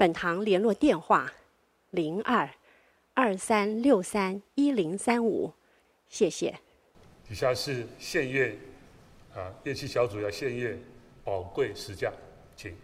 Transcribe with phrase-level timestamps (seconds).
[0.00, 1.30] 本堂联络电话：
[1.90, 2.48] 零二
[3.12, 5.52] 二三六三一零三五，
[6.08, 6.58] 谢谢。
[7.28, 8.56] 以下是献乐，
[9.34, 10.74] 啊，乐器小组要献乐，
[11.22, 12.10] 宝贵十架，
[12.56, 12.74] 请。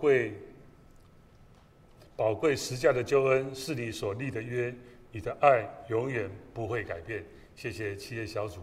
[0.00, 0.32] 贵、
[2.16, 4.74] 宝贵十架的救恩是你所立的约，
[5.12, 7.22] 你的爱永远不会改变。
[7.54, 8.60] 谢谢企业小组，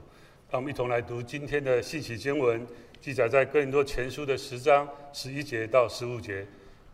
[0.49, 2.65] 让我们一同来读今天的信息经文，
[2.99, 6.43] 记载在哥林多前书的十章十一节到十五节。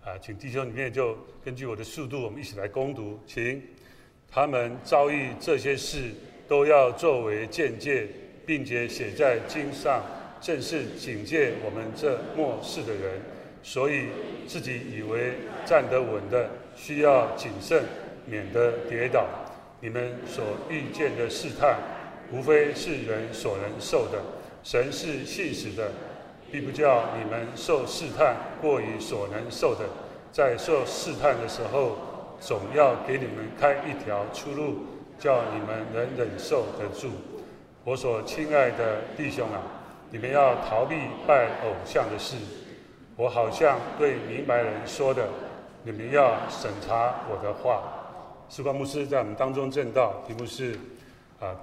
[0.04, 3.62] 啊，请弟兄里面就根据我的速度，我们一起来攻读，请。
[4.30, 6.12] 他们遭遇这些事，
[6.48, 8.08] 都要作为鉴戒，
[8.46, 10.04] 并且写在经上，
[10.42, 13.22] 正是警戒我们这末世的人。
[13.64, 14.10] 所以
[14.46, 17.84] 自己以为站得稳的，需要谨慎，
[18.26, 19.26] 免得跌倒。
[19.80, 21.78] 你们所遇见的试探，
[22.32, 24.22] 无非是人所能受的。
[24.64, 25.92] 神是信实的，
[26.52, 29.86] 并不叫你们受试探过于所能受的。
[30.32, 31.98] 在受试探的时候，
[32.40, 34.86] 总要给你们开一条出路，
[35.20, 37.10] 叫你们能忍受得住。
[37.86, 39.62] 我所亲爱的弟兄啊，
[40.10, 40.96] 你们要逃避
[41.28, 42.36] 拜偶像的事。
[43.16, 45.30] 我好像对明白人说的，
[45.84, 47.84] 你们要审查我的话。
[48.50, 50.78] 士官牧师在我们当中证道，题目是
[51.40, 51.56] 啊，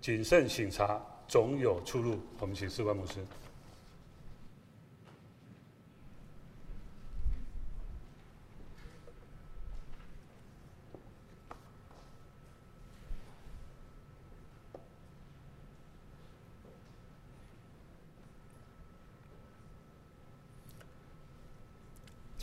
[0.00, 2.18] 谨慎审查，总有出路。
[2.38, 3.14] 我们请士官牧师。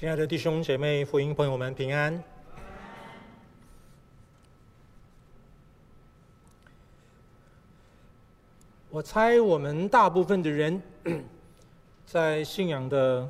[0.01, 2.23] 亲爱的弟兄姐妹、福音朋友们，平安！
[8.89, 10.81] 我猜我们大部分的人
[12.07, 13.29] 在信仰的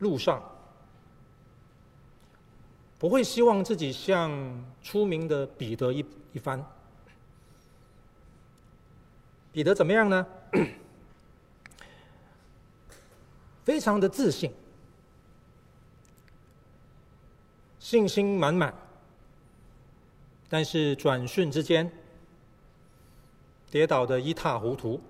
[0.00, 0.42] 路上，
[2.98, 4.32] 不会希望自己像
[4.82, 6.60] 出名的彼得一一番。
[9.52, 10.26] 彼得怎么样呢？
[13.64, 14.52] 非常的自信。
[17.88, 18.74] 信心满满，
[20.46, 21.90] 但是转瞬之间
[23.70, 25.00] 跌倒的一塌糊涂。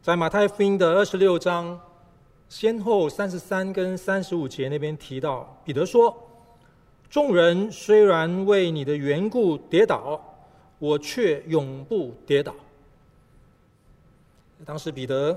[0.00, 1.80] 在马太福音的二十六章
[2.48, 6.16] 先后三十三跟三十五节那边提到，彼得说
[7.10, 10.22] ：“众人虽然为你的缘故跌倒，
[10.78, 12.54] 我却永不跌倒。”
[14.64, 15.36] 当时彼得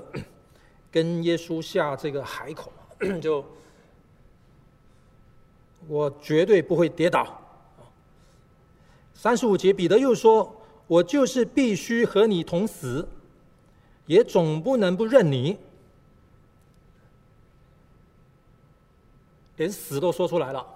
[0.92, 2.72] 跟耶稣下这个海口，
[3.20, 3.44] 就。
[5.86, 7.40] 我绝对不会跌倒。
[9.12, 10.54] 三十五节，彼得又说
[10.86, 13.08] ：“我就是必须和你同死，
[14.06, 15.58] 也总不能不认你。”
[19.56, 20.66] 连死都说出来了，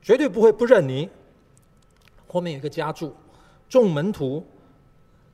[0.00, 1.10] 绝对不会不认你。
[2.28, 3.12] 后面有个加注，
[3.68, 4.46] 众门徒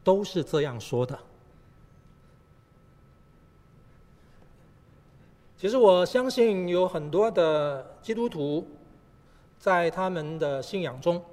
[0.02, 1.18] 都是这样说的。
[5.62, 8.66] 其实我相信有很多的基督徒，
[9.60, 11.24] 在他们的信仰中，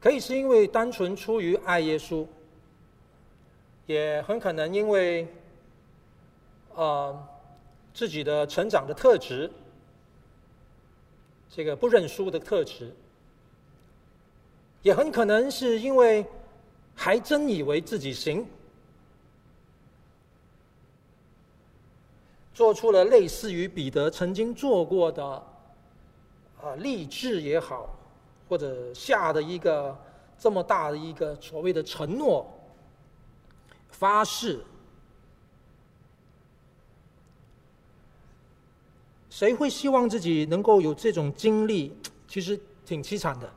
[0.00, 2.26] 可以是因为单纯出于爱耶稣，
[3.84, 5.28] 也很可能因为，
[6.76, 7.28] 呃，
[7.92, 9.50] 自己的成长的特质，
[11.50, 12.90] 这个不认输的特质，
[14.80, 16.24] 也很可能是因为
[16.94, 18.46] 还真以为自己行。
[22.58, 25.24] 做出了类似于彼得曾经做过的，
[26.60, 27.96] 啊，励志也好，
[28.48, 29.96] 或者下的一个
[30.36, 32.52] 这么大的一个所谓的承诺、
[33.90, 34.58] 发誓，
[39.30, 41.96] 谁会希望自己能够有这种经历？
[42.26, 43.48] 其实挺凄惨的。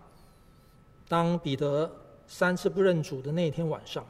[1.08, 1.92] 当彼得
[2.28, 4.06] 三次不认主的那天晚上，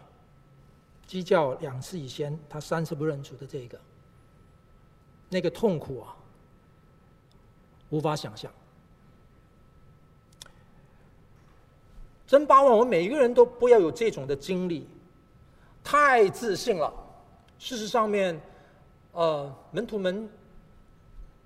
[1.08, 3.80] 鸡叫两次以前，他三次不认主的这个。
[5.34, 6.14] 那个痛苦啊，
[7.90, 8.52] 无法想象。
[12.28, 14.86] 真巴望我们每一个人都不要有这种的经历，
[15.84, 16.94] 太自信了。
[17.58, 18.40] 事实上面，
[19.14, 20.30] 呃，门徒们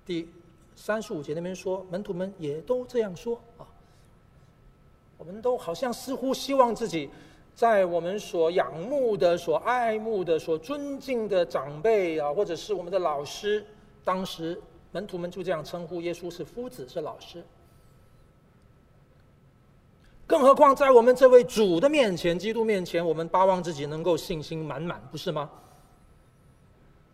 [0.04, 0.28] 第
[0.74, 3.66] 三十五节那边说，门徒们也都这样说啊。
[5.16, 7.08] 我们都好像似乎希望自己
[7.54, 13.64] 在我们所仰慕的、所爱慕的、所尊敬的长辈啊，或者是我们的老师。
[14.06, 17.44] 当时门徒们就这样称呼耶稣是夫子，是老师。
[20.28, 25.50] 更何况在我们这位主的面前，基督面前，我们巴望自己能够信心满满，不是吗？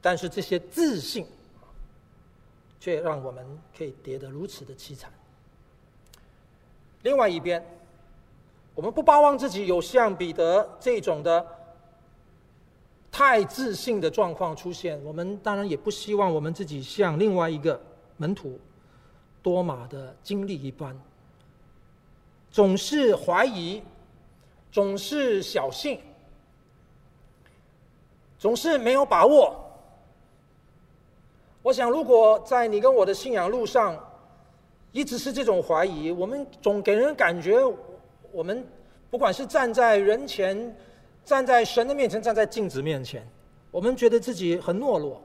[0.02, 1.26] 但是这些自信，
[2.78, 3.42] 却让我们
[3.74, 5.10] 可以跌得如此的凄惨。
[7.00, 7.64] 另外一边，
[8.74, 11.46] 我们不巴望自己有像彼得这种的
[13.12, 14.98] 太自信的状况出现。
[15.04, 17.80] 我们当然也不希望我们自己像另外一个
[18.16, 18.58] 门徒
[19.42, 20.98] 多马的经历一般，
[22.50, 23.82] 总是怀疑，
[24.72, 26.00] 总是小心，
[28.38, 29.54] 总是没有把握。
[31.62, 33.96] 我想，如果在你跟我的信仰路上，
[34.90, 37.60] 一直是这种怀疑，我们总给人感觉，
[38.32, 38.66] 我们
[39.10, 40.74] 不管是站在人前，
[41.24, 43.26] 站在神的面前，站在镜子面前，
[43.70, 45.22] 我们觉得自己很懦弱，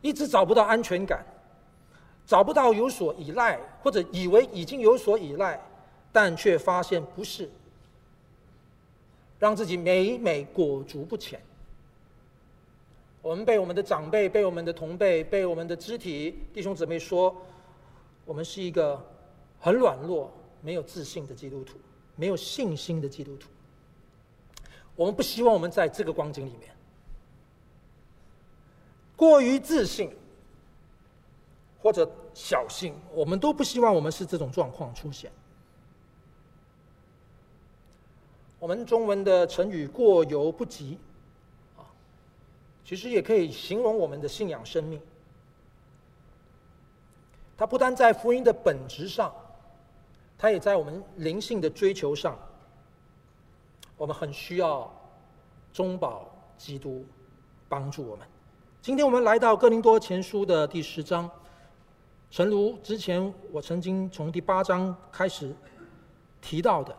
[0.00, 1.24] 一直找不到安全感，
[2.24, 5.60] 找不到有所依赖，或者以为已经有所依赖，
[6.12, 7.50] 但却发现不是，
[9.38, 11.40] 让自己每每裹足不前。
[13.20, 17.36] 我们被我们的长辈、被我们的同辈、被我们的肢体弟兄姊妹说，
[18.24, 19.00] 我们是一个
[19.60, 20.28] 很软弱、
[20.60, 21.76] 没有自信的基督徒，
[22.16, 23.48] 没有信心的基督徒。
[24.94, 26.70] 我们不希望我们在这个光景里面
[29.16, 30.10] 过于自信
[31.80, 35.30] 或者小心，我们都不希望我们是这种状况出现。
[38.58, 40.98] 我们中文的成语“过犹不及”。
[41.76, 41.82] 啊
[42.84, 45.00] 其实也可以形容我们的信仰生命。
[47.56, 49.32] 它不单在福音的本质上，
[50.36, 52.36] 它也在我们灵性的追求上。
[54.02, 54.92] 我们很需要
[55.72, 56.28] 中保
[56.58, 57.06] 基督
[57.68, 58.26] 帮助我们。
[58.80, 61.30] 今天我们来到哥林多前书的第十章，
[62.28, 65.54] 诚如之前我曾经从第八章开始
[66.40, 66.92] 提到的。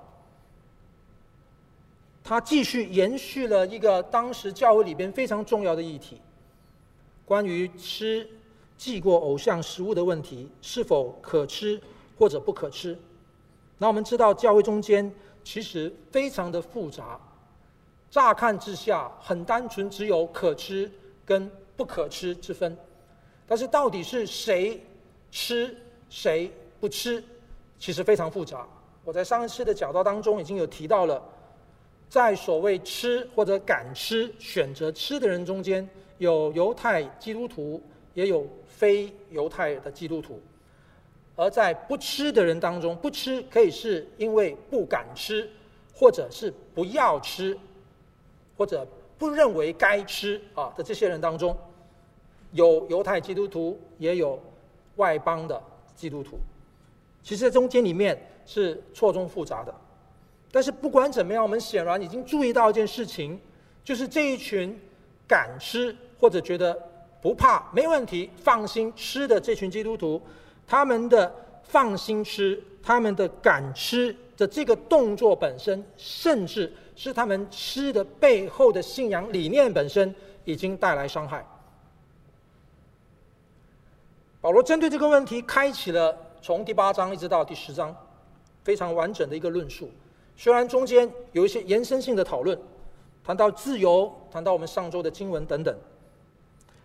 [2.24, 6.22] 他继续延续了一个当时教会里边非常重要的议题，
[7.26, 8.26] 关于吃
[8.78, 11.82] 祭过偶像食物的问题，是否可吃
[12.18, 12.98] 或者不可吃。
[13.78, 17.20] 那我们知道教会中间其实非常的复杂，
[18.10, 20.90] 乍看之下很单纯，只有可吃
[21.26, 22.78] 跟不可吃之分。
[23.46, 24.82] 但是到底是谁
[25.32, 25.76] 吃
[26.10, 27.24] 谁不吃，
[27.78, 28.68] 其实非常复杂。
[29.04, 31.22] 我在上一次的讲道当中已经有提到了。
[32.10, 35.88] 在所谓吃或者敢吃、选择吃的人中间，
[36.20, 37.82] 有犹太基督徒，
[38.14, 40.40] 也有非犹太的基督徒。
[41.36, 45.50] 而在不吃的人当中，不吃可以是因为不敢吃，
[45.94, 47.58] 或者是不要吃，
[48.58, 48.88] 或者
[49.18, 51.58] 不认为该吃啊的这些人当中，
[52.52, 54.40] 有犹太基督徒，也有
[54.98, 55.62] 外邦的
[55.96, 56.38] 基督徒。
[57.24, 59.74] 其实，在中间里面是错综复杂的。
[60.52, 63.40] 但是不管怎么样，我们显然已经注意到一件事情，
[63.84, 64.80] 就是这一群
[65.28, 66.78] 敢吃或者觉得
[67.22, 70.22] 不怕、没问题、放心吃的这群基督徒，
[70.68, 80.14] 他们的放心吃、他们的敢吃的这个动作本身，甚至是他们吃的背后的信仰理念本身，
[80.46, 81.46] 已经带来伤害。
[84.42, 87.96] 保罗针对这个问题，开启了从第八章一直到第十章
[88.64, 89.90] 非常完整的一个论述。
[90.36, 92.60] 虽然中间有一些延伸性的讨论，
[93.24, 95.74] 谈到自由，谈到我们上周的经文等等，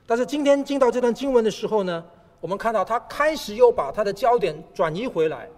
[0.07, 2.05] 但是今天进到这段经文的时候呢，
[2.41, 5.49] 我们看到他开始又把他的焦点转移回来，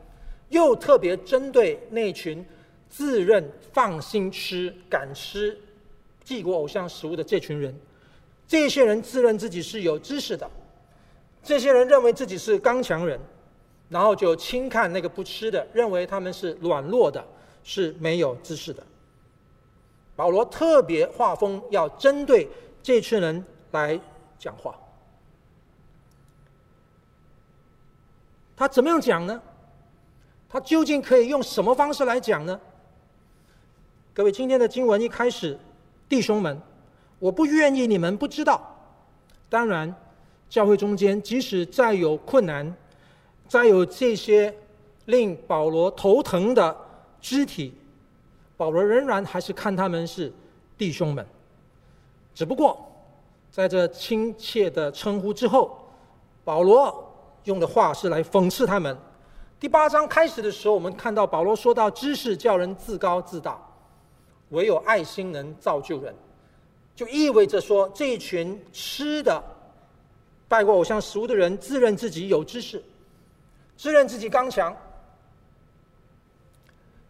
[0.49, 2.45] 又特别针对那群
[2.89, 5.59] 自认放心吃、敢吃
[6.25, 7.75] 帝国偶像食物的这群人，
[8.47, 10.49] 这些人自认自己是有知识的，
[11.43, 13.21] 这些人认为自己是刚强人，
[13.89, 17.25] 然后就轻看那个不吃的，认为他们是软弱的。
[17.63, 18.83] 是没有知识的。
[20.17, 22.49] 保罗特别画风要针对
[22.83, 24.01] 这群人来
[24.39, 24.75] 讲话。
[28.61, 29.41] 他怎么样讲呢？
[30.47, 32.61] 他究竟可以用什么方式来讲呢？
[34.13, 35.59] 各位，今天的经文一开始，
[36.11, 36.61] 弟兄们，
[37.19, 38.61] 我不愿意你们不知道。
[39.49, 39.95] 当然，
[40.51, 42.71] 教会中间即使再有困难，
[43.49, 44.55] 再有这些
[45.07, 46.77] 令保罗头疼的。
[47.19, 47.73] 肢体，
[48.59, 50.31] 保罗仍然还是看他们是
[50.77, 51.27] 弟兄们，
[52.35, 52.79] 只不过
[53.51, 55.91] 在这亲切的称呼之后，
[56.45, 57.10] 保罗
[57.45, 58.97] 用的话是来讽刺他们。
[59.59, 63.61] 第八章开始的时候，我们看到保罗说到：“知识叫人自高自大，
[64.51, 66.15] 唯有爱心能造就人。”
[66.97, 69.43] 就意味着说，这一群吃的
[70.49, 72.83] 拜过偶像食物的人，自认自己有知识，
[73.77, 74.75] 自认自己刚强。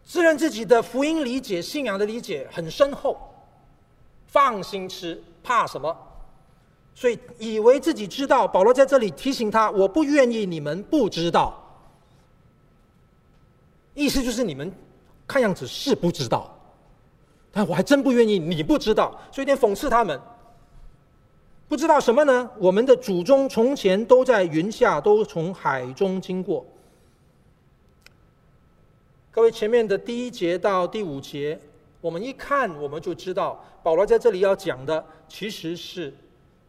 [0.03, 3.17] 自认自己的福音理解、信仰的理解很深厚，
[4.27, 5.95] 放心吃，怕什么？
[6.93, 8.47] 所以以为自己知道。
[8.47, 11.57] 保罗在这里提醒他：“我不愿意你们不知道。”
[13.93, 14.71] 意思就是你们
[15.27, 16.57] 看样子是不知道，
[17.51, 20.19] 但我还真不愿意你不知道，所以有点讽刺他们。
[21.67, 22.49] 不知道什么呢？
[22.57, 26.65] 我们的祖宗从前都在云下，都从海中经过。
[29.31, 31.57] 各位，前面的第一节到第五节，
[32.01, 36.13] 我们一看我们就知道，保罗在这里要讲的其实是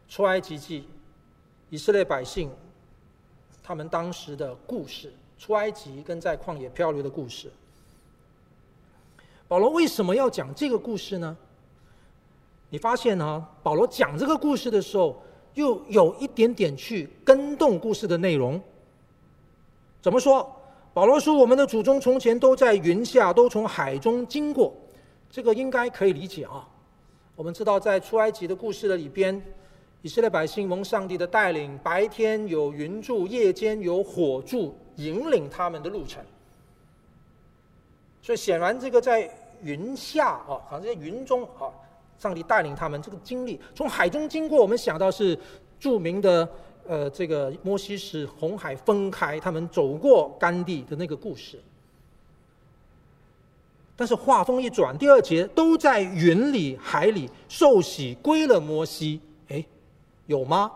[0.07, 0.87] 出埃及记，
[1.69, 2.49] 以色列百姓
[3.63, 7.51] 他们当时的故事，出埃及跟在旷野漂流的故事。
[9.47, 11.35] 保罗为什么要讲这个故事呢？
[12.69, 13.47] 你发现呢？
[13.61, 15.21] 保罗讲这个故事的时候，
[15.53, 18.59] 又有一点点去跟动故事的内容。
[20.01, 20.49] 怎么说？
[20.93, 24.71] 保罗说：“我们的祖宗从前都在云下，都从海中经过。”
[25.31, 26.67] 这个应该可以理解啊。
[27.35, 29.41] 我们知道，在出埃及的故事的里边，
[30.03, 36.21] 以色列百姓蒙上帝的带领，白天有云柱，夜间有火柱，引领他们的路程。
[38.21, 39.29] 所以显然，这个在
[39.63, 41.71] 云下啊，好像在云中啊。
[42.19, 45.37] 上帝带领他们这个经历，从海中经过，我们想到是
[45.79, 46.47] 著名的
[46.87, 51.59] 呃，这个摩西使红海分开，他们走过干地的那个故事。
[53.95, 59.19] 但是话锋一转，第二节都在云里海里受洗归了摩西，
[60.25, 60.71] 有吗？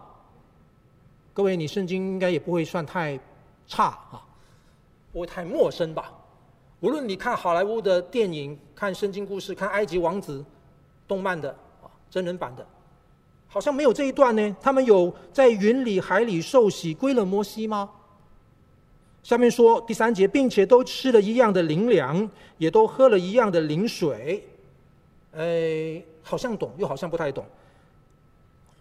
[1.34, 3.20] 各位，你圣经应该也不会算太
[3.68, 4.26] 差啊，
[5.14, 6.12] 不会太陌生吧？
[6.80, 10.46] 无论你看好莱坞的电影、看圣经故事、看埃及王子。
[11.08, 11.50] 动漫的
[11.82, 12.68] 啊，真人版的，
[13.48, 14.56] 好像没有这一段呢。
[14.62, 17.90] 他们有在云里海里受洗归了摩西吗？
[19.24, 24.46] 下面说第三节，并且都吃了一样的灵粮，也都喝了一样的灵水。
[25.32, 27.46] 哎，好像懂，又好像不太懂。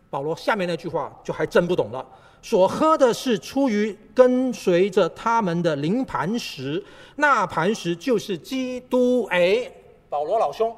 [0.08, 2.06] 保罗下面那句话就还真不懂了。
[2.42, 6.82] 所喝的是出于跟随着他们的灵磐石，
[7.16, 9.24] 那磐石就是基督。
[9.30, 9.70] 哎，
[10.08, 10.74] 保罗老兄。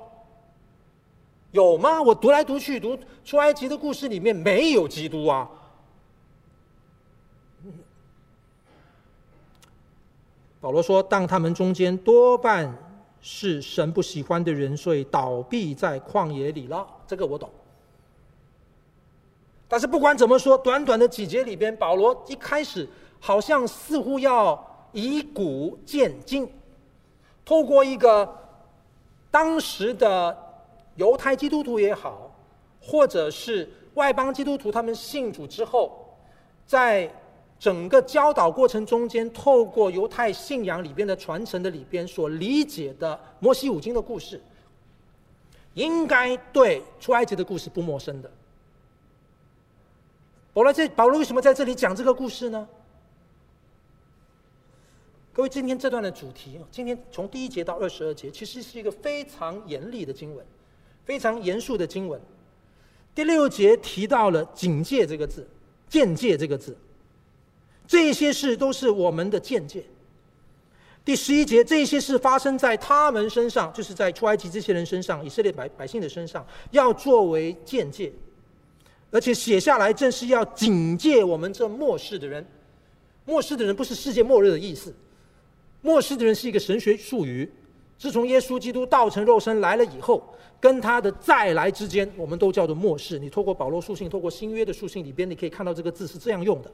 [1.51, 2.01] 有吗？
[2.01, 5.49] 我读来读去读出埃及的故事里面没有基督啊。
[10.61, 12.77] 保罗说，当他们中间多半
[13.21, 16.87] 是神不喜欢的人，所以倒闭在旷野里了。
[17.07, 17.51] 这个我懂。
[19.69, 22.89] 但是不管怎么说，短短的几节里边，保罗一开始
[23.21, 26.51] 好像似乎要以古鉴今，
[27.45, 28.29] 透过一个
[29.31, 30.45] 当时的。
[30.97, 32.29] 犹太基督徒也好，
[32.83, 36.13] 或者是外邦基督徒，他们信主之后，
[36.67, 37.09] 在
[37.57, 44.43] 整个教导过程中间，透过犹太信仰里边的传承的里边所理解的摩西五经的故事，
[45.75, 48.29] 应该对出埃及的故事不陌生的。
[50.59, 52.67] 保罗这保罗为什么在这里讲这个故事呢？
[55.33, 60.45] 各位，今天这段的主题，今天从第一节到二十二节，其实是一个非常严厉的经文。
[61.05, 62.21] 非常严肃的经文，
[63.15, 65.47] 第六节提到了“警戒”这个字
[65.89, 66.77] ，“鉴戒”这个字，
[67.87, 69.85] 这些事都是我们的鉴戒。
[71.05, 78.13] 第十一节，这些事发生在他们身上，就是在出埃及这些人身上，以色列百百姓的身上，要作为鉴戒，
[79.11, 82.47] 而且写下来正是要警戒我们这末世的人。
[83.25, 84.95] 末世的人不是世界末日的意思，
[85.83, 87.51] 末世的人是一个神学术语。
[87.99, 90.23] 自从耶稣基督道成肉身来了以后，
[90.61, 93.19] 跟他的再来之间，我们都叫做末世。
[93.19, 96.73] 你透过保罗书信，透过新约的书信里边，你可以看到这个字是这样用的。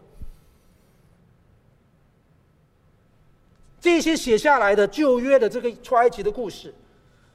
[3.81, 6.75] 这些写下来的旧约的这个出埃及的故事，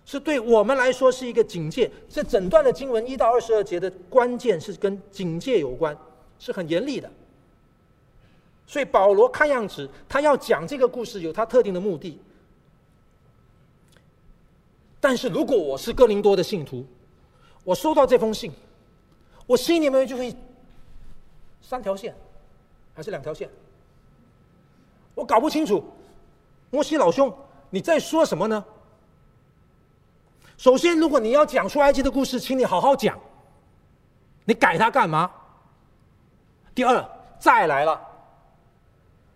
[0.09, 1.87] 是对我们来说是一个警戒。
[2.09, 5.95] 这整段的经文一到二十二节的关键是跟警戒有关，
[6.39, 7.07] 是很严厉的。
[8.65, 12.19] 所以保罗看样子，他要讲这个故事有他特定的目的。
[14.99, 16.83] 但是如果我是哥林多的信徒，
[17.63, 18.51] 我收到这封信，
[19.45, 20.35] 我心里面就会
[21.61, 22.15] 三条线，
[22.95, 23.47] 还是两条线？
[25.13, 25.83] 我搞不清楚，
[26.71, 27.31] 摩西老兄
[27.69, 28.65] 你在说什么呢？
[30.59, 33.17] 首先，如果你要讲出埃及的故事，请你好好讲，
[34.43, 35.31] 你改它干嘛？
[36.75, 37.97] 第二，再来了，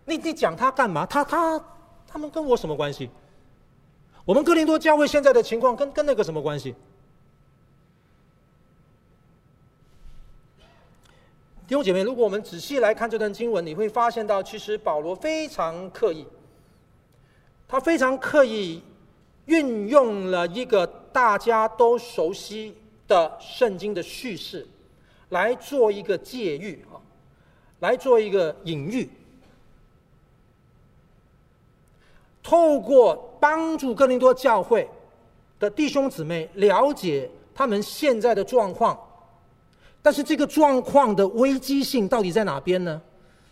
[0.04, 1.06] 你你讲它干嘛？
[1.06, 1.64] 他他
[2.06, 3.08] 他们跟我什么关系？
[4.26, 6.74] 我们哥林多教会现在的情况跟跟那个什么关系？
[11.66, 16.26] 弟兄姐妹，如果我们仔细来看这段经文，你会发现到，其实保罗非常刻意，
[17.66, 18.82] 他非常刻意
[19.46, 22.74] 运用了一个大家都熟悉
[23.06, 24.66] 的圣经的叙事，
[25.28, 26.96] 来做一个借喻啊，
[27.80, 29.08] 来做一个隐喻。
[32.42, 34.88] 透过帮助哥林多教会
[35.58, 38.98] 的弟兄姊妹了解他们现在的状况，
[40.02, 43.00] 但是这个状况的危机性到底在哪边呢？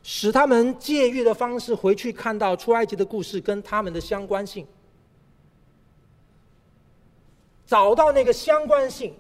[0.02, 4.66] 使他们借喻的方式回去看到出埃及的故事跟他们的相关性，
[7.72, 9.14] 找到那个相关性，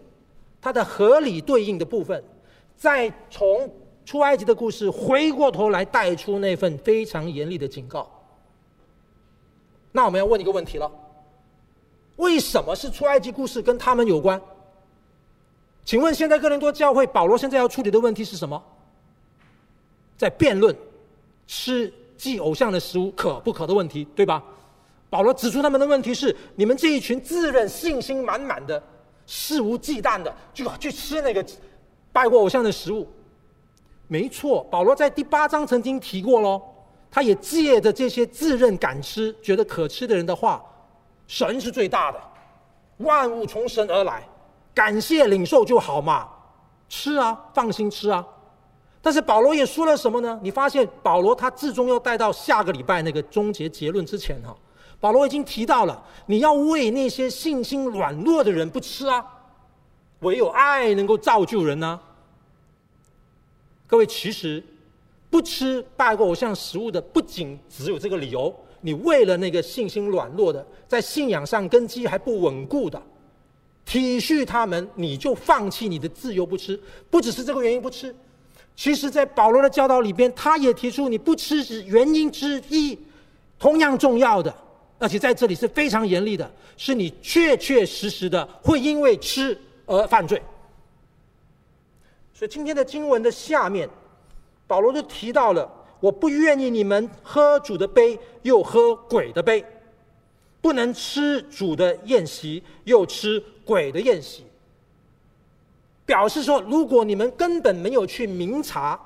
[0.60, 2.22] 它的合理对应的部分，
[2.76, 3.66] 再从
[4.04, 8.06] 出埃及的故事回过头来带出那份非常严厉的警告。
[9.90, 10.92] 那我们要问一个问题了：
[12.16, 14.38] 为什么是出埃及故事跟他们有关？
[15.82, 18.62] 请问现在哥林多教会保罗现在要处理的问题是什么？
[20.18, 20.76] 在辩论
[21.46, 24.44] 吃祭偶像的食物可不可的问题，对吧？
[25.12, 28.82] 保罗指出他们的问题是：你们这一群自认信心满满的、
[29.26, 31.44] 肆无忌惮的，就去吃那个
[32.10, 33.06] 拜过偶像的食物。
[34.08, 36.62] 没错，保罗在第八章曾经提过喽。
[37.10, 40.64] 他也借着这些自认敢吃、觉得可吃的人的话，
[41.26, 42.18] 神是最大的，
[42.96, 44.26] 万物从神而来，
[44.72, 46.26] 感谢领受就好嘛，
[46.88, 48.26] 吃啊，放心吃啊。
[49.02, 50.40] 但是保罗也说了什么呢？
[50.42, 54.56] 你发现保罗他至终要带到下个礼拜那个终结结论之前哈，
[55.02, 59.22] 保罗已经提到了，你要为那些信心软弱的人不吃啊，
[60.20, 61.98] 唯有爱能够造就人呢、
[63.88, 64.62] 各位，其实。
[65.28, 68.54] 不吃拜过偶像食物的，不仅只有这个理由。
[68.82, 73.00] 你为了那个信心软弱的，在信仰上根基还不稳固的，
[73.86, 76.78] 体恤他们，你就放弃你的自由不吃。
[77.08, 78.14] 不只是这个原因不吃，
[78.76, 82.98] 其实在保罗的教导里边，他也提出你不吃是原因之一，
[83.58, 84.54] 同样重要的，
[85.02, 90.40] 而且在这里是非常严厉的，是你确确实实的会因为吃而犯罪。
[92.32, 93.88] 所以今天的经文的下面。
[94.64, 99.62] 保罗就提到了，我不愿意你们喝主的杯，又喝鬼的杯，
[100.62, 104.46] 不能吃主的宴席，又吃鬼的宴席。
[106.06, 108.98] 表示说，如果你们根本没有去明察，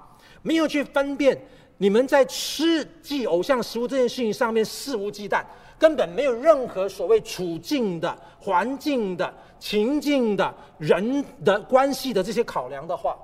[0.43, 1.37] 没有去分辨，
[1.79, 5.45] 你们在吃祭偶像食物这件事情上面肆无忌惮，
[5.79, 13.17] 根本没有任何所谓处境的、环境的、情境的、人的关系的这些考量的话，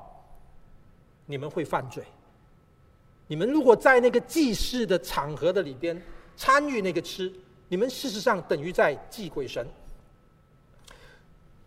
[1.27, 2.05] 你们会犯罪。
[3.27, 6.01] 你们如果在那个祭祀的场合的里边
[6.37, 7.33] 参与那个吃，
[7.69, 9.67] 你们事实上等于在祭鬼神。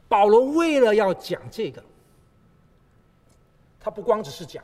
[0.07, 1.83] 保罗为了要讲这个，
[3.79, 4.63] 他不光只是讲，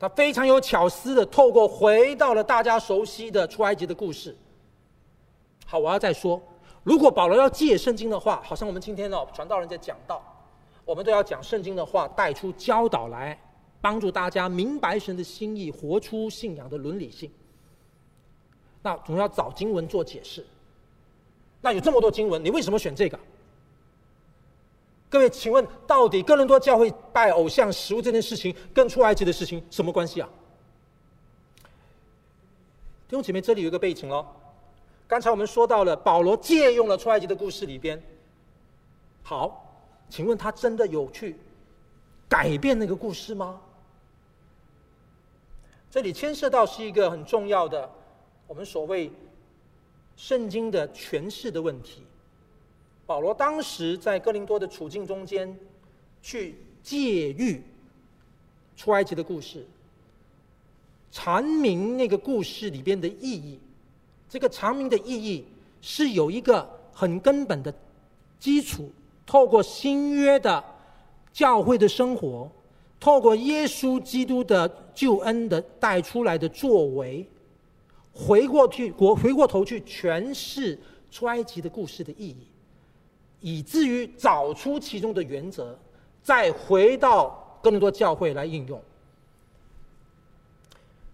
[0.00, 4.36] 他非常有巧思的透过回到了大家熟悉的出埃及的故事。
[5.66, 6.40] 好，我要再说，
[6.82, 10.22] 如果保罗要借圣经的话，好像我们今天哦传道人在讲道，
[10.86, 13.38] 我们都要讲圣经的话，带出教导来。
[13.78, 17.30] 帮助大家明白神的心意，活出信仰的伦理性。
[18.82, 20.44] 那总要找经文做解释。
[21.60, 23.16] 那有这么多经文，你为什么选这个？
[25.08, 30.28] 各位，请问到底哥伦多教会拜偶像食物这件事情，跟出埃及的事情什么关系啊？
[33.06, 34.26] 弟兄姐妹，这里有一个背景哦。
[35.08, 38.02] 刚才我们说到了保罗借用了出埃及的故事里边。
[39.22, 41.36] 好，请问他真的有去
[42.28, 43.60] 改变那个故事吗？
[45.90, 47.88] 这里牵涉到是一个很重要的，
[48.46, 49.10] 我们所谓
[50.16, 52.02] 圣经的诠释的问题。
[53.06, 55.56] 保罗当时在哥林多的处境中间，
[56.20, 57.62] 去借喻
[58.76, 59.64] 出埃及的故事，
[61.12, 63.60] 阐明那个故事里边的意义。
[64.28, 65.46] 这个阐明的意义
[65.80, 67.72] 是有一个很根本的
[68.38, 68.90] 基础，
[69.24, 70.62] 透过新约的
[71.32, 72.50] 教会的生活。
[72.98, 77.28] 透过耶稣基督的救恩的带出来的作为，
[78.10, 80.76] 回过去，国回过头去诠释
[81.10, 82.48] 出埃及的故事的意义，
[83.40, 85.78] 以至于找出其中的原则，
[86.22, 88.80] 再回到更多教会来应用。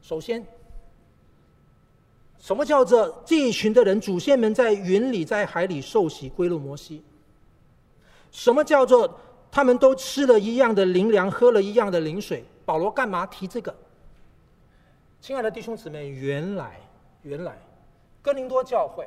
[0.00, 0.46] 首先，
[2.42, 4.00] 什么叫做这一群的人？
[4.00, 7.04] 祖先们在云里，在海里受洗归入摩西。
[8.32, 9.18] 什么叫做？
[9.48, 12.42] 他们都吃了一样的灵粮，喝了一样的灵水。
[12.64, 13.72] 保罗干嘛提这个？
[15.20, 16.80] 亲爱的弟兄姊妹，原来
[17.20, 17.56] 原来
[18.22, 19.06] 哥林多教会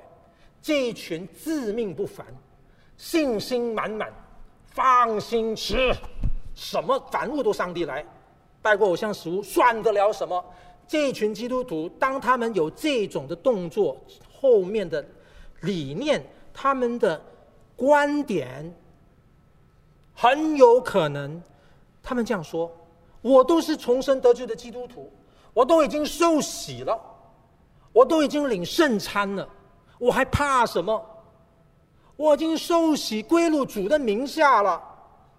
[0.62, 2.26] 这一群自命不凡、
[2.96, 4.14] 信心满满、
[4.68, 5.92] 放心吃
[6.54, 8.06] 什么凡物都上帝来，
[8.62, 10.42] 拜过偶像食物算得了什么？
[10.88, 13.98] 这群基督徒，当他们有这种的动作，
[14.32, 15.04] 后面的
[15.62, 17.22] 理念、他们的
[17.76, 18.74] 观点。
[20.14, 21.42] 很有可能，
[22.02, 22.72] 他们这样说
[23.22, 25.12] ：“我都是重生得救的基督徒，
[25.54, 26.98] 我都已经受洗了，
[27.92, 29.46] 我都已经领圣餐了，
[30.00, 31.06] 我还怕什么？
[32.16, 34.82] 我已经受洗归入主的名下了，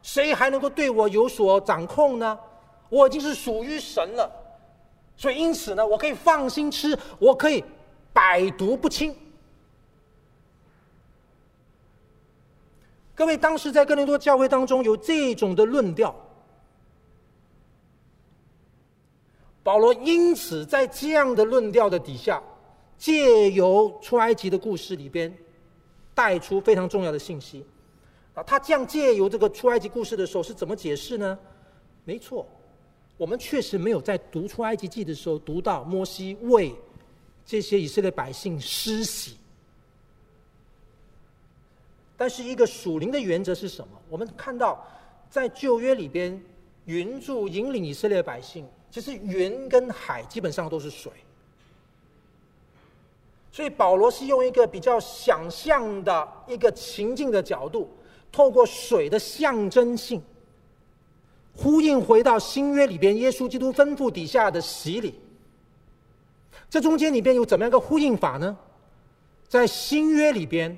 [0.02, 2.38] 谁还能够对我有所掌控呢？
[2.90, 4.30] 我已经是属于神了，
[5.16, 7.64] 所以因此呢，我可以放心吃，我可以
[8.12, 9.14] 百毒不侵。
[13.14, 16.14] 各位，当时在哥林多教会当中有这种的论调，
[19.62, 22.42] 保罗因此在这样的论调的底下，
[22.98, 25.34] 借由出埃及的故事里边，
[26.14, 27.66] 带出非常重要的信息。
[28.34, 31.38] 啊，他这样借由这个出埃及故事的时候是怎么解释呢？
[32.04, 32.46] 没错，
[33.16, 36.74] 我们确实没有在读出埃及记的时候读到摩西为
[37.44, 39.36] 这些以色列百姓施洗。
[42.16, 44.00] 但是一个属灵的原则是什么？
[44.08, 44.82] 我们看到，
[45.28, 46.42] 在旧约里边，
[46.86, 51.12] 云柱引领以色列百姓，其实云跟海基本上都是水。
[53.52, 57.90] 所以保罗是用一个比较想象的一个情境的角度，
[58.30, 60.22] 透过水的象征性，
[61.56, 65.18] 呼应回到新约里边耶稣基督吩咐底下的洗礼。
[66.68, 68.56] 这中间里边有怎么样个呼应法呢？
[69.48, 70.76] 在新约里边。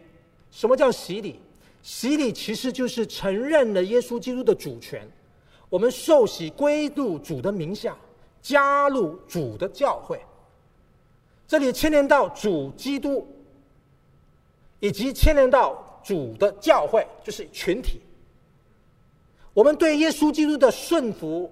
[0.51, 1.39] 什么叫洗礼？
[1.83, 5.07] 洗礼其实就是承认了耶稣基督的主权，
[5.69, 7.95] 我们受洗归入主的名下，
[8.41, 10.19] 加入主的教会。
[11.47, 13.27] 这里牵连到主基督，
[14.81, 18.01] 以及牵连到主的教会，就是群体。
[19.59, 21.51] 我们对耶稣基督的顺服、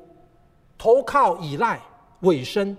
[0.78, 1.82] 投靠、依赖、
[2.20, 2.76] 委身。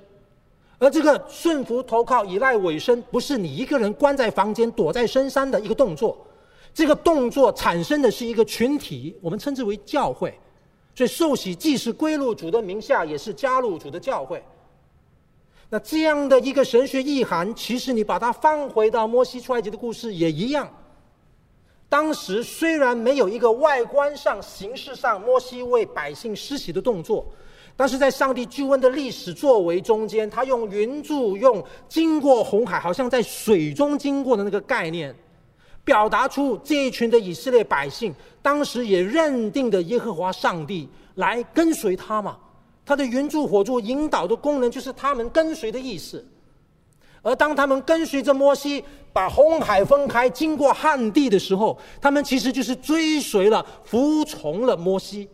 [0.79, 6.25] 而这个顺服、投靠、依赖、委身，不是你一个人关在房间、躲在深山的一个动作。
[6.73, 10.33] 这个动作产生的是一个群体，我们称之为教会。
[10.95, 14.41] 所以受洗既是归入主的名下，也是加入主的教会。
[15.69, 20.71] 那这样的一个神学意涵，其实你把它放回到摩西出埃及的故事也一样。
[21.89, 27.25] 当时虽然没有一个外观上、形式上摩西为百姓施洗的动作。
[27.79, 35.15] 但是在上帝救恩的历史作为中间，他用云柱，用经过红海，好像在水中经过的那个概念，
[35.83, 42.35] 表达出这一群的以色列百姓，当时也认定的耶和华上帝来跟随他嘛。
[42.83, 46.25] 他的云柱火柱引导的功能，就是他们跟随的意思。
[47.27, 55.27] 而当他们跟随着摩西把红海分开，经过旱地的时候，他们其实就是追随了、服从了摩西。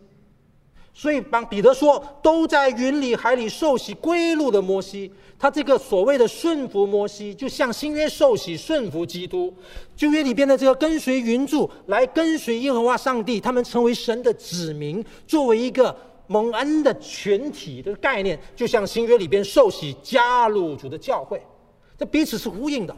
[0.92, 9.54] 所以，帮彼得说，都在云里海里受洗归路的摩西，他这个所谓的顺服摩西，就像新约受洗顺服基督。
[9.94, 21.40] 旧约里边的这个跟随云柱来跟随耶和华上帝，他们成为神的子民，作为一个蒙恩的群体的概念，就像新约里边受洗加入主的教会，
[21.98, 22.96] 这彼此是呼应的。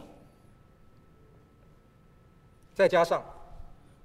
[2.75, 3.23] 再加上，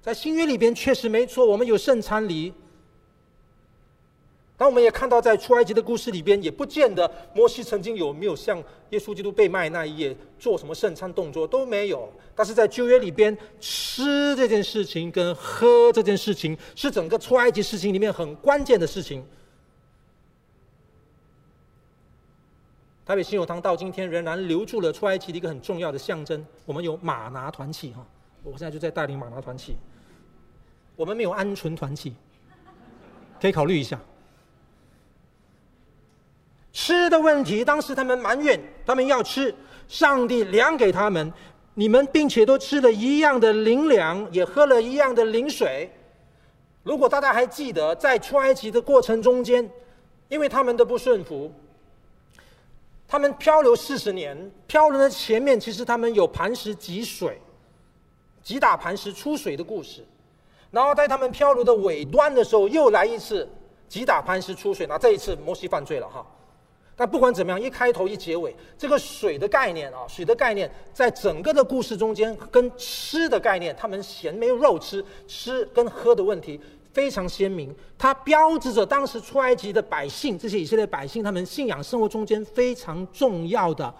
[0.01, 2.53] 在新约里边确实没错，我们有圣餐礼。
[4.55, 12.11] 当我们也看到，在出埃及的故事里边，也不见得摩西曾经有没有像耶稣基督被卖那一夜做什么圣餐动作都没有。
[12.35, 19.25] 但是在旧约里边，吃这件事情跟喝这件事情是整个出埃及事情里面很关键的事情。
[23.05, 26.45] 台北新友堂到今天仍然留住了出埃及的一个很重要的象征。
[26.65, 28.05] 我们有马拿团契哈，
[28.43, 29.75] 我现在就在带领马拿团契。
[30.95, 32.13] 我们没有鹌鹑团契，
[33.41, 33.99] 可以考虑一下。
[36.71, 39.53] 吃的问题，当时他们埋怨，他们要吃，
[39.87, 41.31] 上帝粮给他们，
[41.73, 45.91] 你们并且都吃了一样的灵粮，也喝了一样的灵水。
[46.83, 49.69] 如果大家还记得，在出埃及的过程中间，
[50.29, 51.51] 因为他们的不顺服，
[53.13, 57.39] 他们漂流四十年，漂流的前面其实他们有磐石汲水，
[58.41, 60.03] 击打磐石出水的故事，
[60.71, 63.47] 然后在他们漂流的尾端的时候，又来一次
[63.87, 66.25] 击打磐石出水，那这一次摩西犯罪了哈。
[66.95, 76.59] 但不管怎么样，一开头一结尾，这个水的概念啊，水的概念，在整个的故事中间，跟吃的概念，他们咸没有肉吃，吃跟喝的问题
[76.93, 77.75] 非常鲜明。
[77.97, 83.93] 它标志着当时出埃及的百姓，这些以色列百姓，他们信仰生活中间非常重要的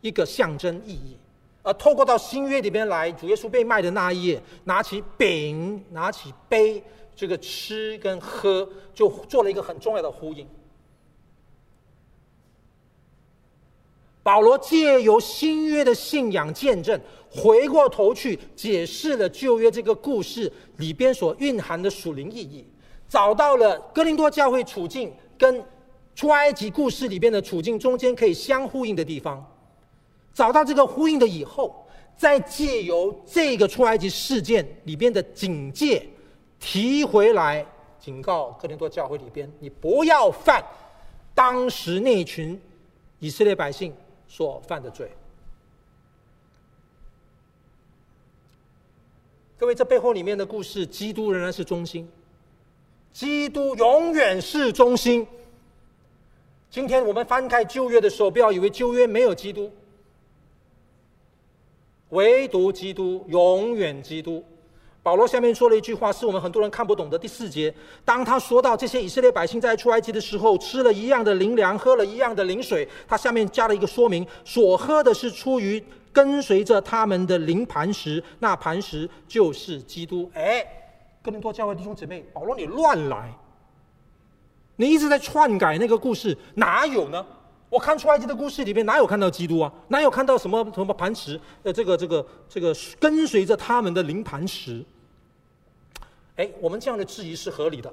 [0.00, 1.16] 一个象征意义。
[1.62, 6.80] 而透过到新约里边来，主耶稣被卖的那一夜，拿起饼，拿起杯，
[7.16, 10.46] 这个吃跟喝，就做了一个很重要的呼应。
[14.22, 17.00] 保罗借由新约的信仰见证，
[17.36, 22.66] 回过头去解释了旧约这个故事里边所蕴含的属灵意义，
[23.08, 25.62] 找到了哥林多教会处境跟
[26.14, 29.44] 出埃及故事里边的处境中间可以相呼应的地方，
[30.32, 36.06] 找到这个呼应的以后，再借由这个出埃及事件里边的警戒
[36.58, 37.64] 提回来，
[38.00, 40.64] 警告哥林多教会里边，你不要犯
[41.34, 42.58] 当时那群
[43.18, 43.92] 以色列百姓
[44.26, 45.10] 所犯的罪。
[49.58, 52.06] 各位，这背后里面的故事，基督仍然是中心，
[53.10, 55.26] 基督永远是中心。
[56.68, 59.72] 今天我们翻开旧约的时候，不要以为旧约没有基督，
[62.10, 64.44] 唯独基督，永远基督。
[65.02, 67.18] 保罗下面说了一句话，是我们很多人看不懂的。
[67.18, 67.72] 第四节，
[68.04, 75.82] 当他说到这些以色列百姓在出埃及的时候，吃了一样的灵粮，喝了一样的灵水，他下面加了一个说明：所喝的是出于
[76.16, 80.30] 跟随着他们的灵磐石，那磐石就是基督。
[80.32, 80.66] 哎，
[81.20, 83.30] 哥林多教会弟兄姊妹，保罗你乱来。
[84.76, 87.26] 你一直在篡改那个故事，哪有呢？
[87.68, 89.70] 我看出埃及的故事里面哪有看到基督啊？
[89.88, 91.38] 哪有看到什么什么磐石？
[91.62, 94.82] 呃，这个这个这个跟随着他们的灵磐石。
[96.36, 97.92] 哎，我们这样的质疑是合理的，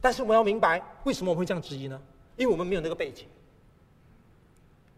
[0.00, 2.00] 但是我们要明白为什么我们会这样质疑呢？
[2.36, 3.28] 因为我们没有那个背景。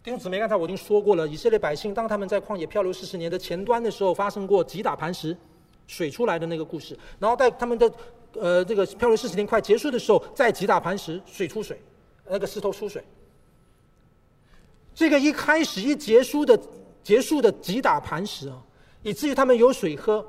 [0.07, 5.37] 弟兄姊妹，刚才我已经说过了，以色列百姓当他们在旷野漂流四十年的前端的时候，发生过击打磐石
[5.89, 7.93] 水出来的那个故事，然后在他们的。
[8.39, 11.81] 呃，这个漂流四十年快结束的时候，再击打磐石，水出水，
[12.29, 13.03] 那个石头出水。
[14.95, 16.61] 这个一开始一结束的
[17.03, 18.63] 结束的击打磐石啊，
[19.03, 20.25] 以至于他们有水喝。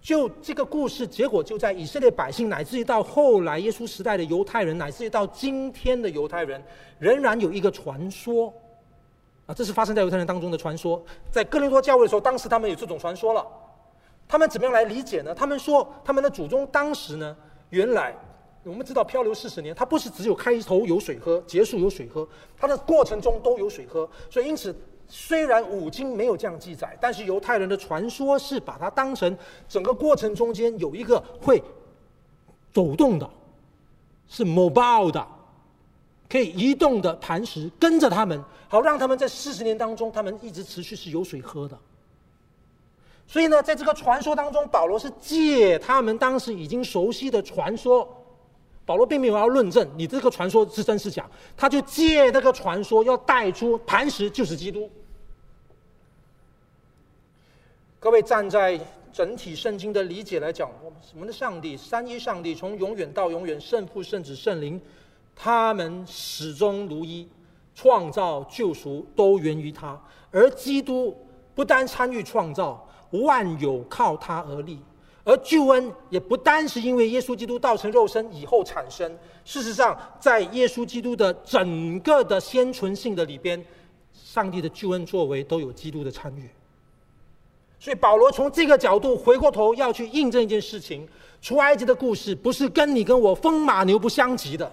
[0.00, 6.60] 就这个故事结果就在以色列百姓，乃至于到后来耶稣时代的犹太人，乃至于到今天的犹太人，
[6.98, 8.52] 仍然有一个传说
[9.48, 11.02] 啊，这是发生在犹太人当中的传说。
[11.30, 13.44] 在哥林多教会的时候，当时他们有这种传说了。
[14.28, 15.34] 他们怎么样来理解呢？
[15.34, 17.34] 他们说，他们的祖宗当时呢，
[17.70, 18.14] 原来
[18.62, 24.06] 我们知道漂流四十年，他不是只有开头有水喝，结束有水喝，他的过程中都有水喝。
[24.28, 24.76] 所以因此，
[25.08, 29.34] 虽然五经没有这样记载，但是犹太人的传说是把它当成
[29.66, 31.62] 整个过程中间有一个会
[32.70, 33.26] 走动的，
[34.28, 35.26] 是 mobile 的，
[36.28, 41.78] 可以移动的磐石跟着他们，好让他们在四十年当中，他们一直持续是有水喝的。
[43.26, 48.08] 所以呢，在这个传说当中，保罗是借他们当时已经熟悉的传说，
[48.86, 54.90] 保罗并没有要论证你这个传说是真是假，他就借那个传说要带出磐石就是基督。
[58.00, 58.80] 各位站在
[59.12, 64.80] 整体圣经的理解来讲，我们我们的上帝三一上帝从永远到永远，圣父、圣子、圣灵，
[65.40, 67.28] 他们始终如一，
[67.72, 69.96] 创造救赎都源于他，
[70.32, 71.16] 而基督
[71.54, 72.84] 不单参与创造。
[73.10, 74.78] 万有靠他而立，
[75.24, 79.10] 而救恩也不单是因为耶稣基督道成肉身以后产生。
[79.46, 83.64] 事实上，在耶稣基督的整个的先存性的里边，
[84.12, 86.50] 上帝的救恩作为都有基督的参与。
[87.80, 91.08] 所以保罗从这个角度回过头要去印证一件事情：
[91.40, 94.70] 出埃及的故事不是跟你跟我风马牛不相及的，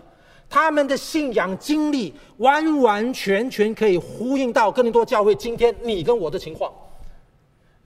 [0.49, 6.71] 他们的信仰经历完完全全可以呼应到哥林多教会今天你跟我的情况。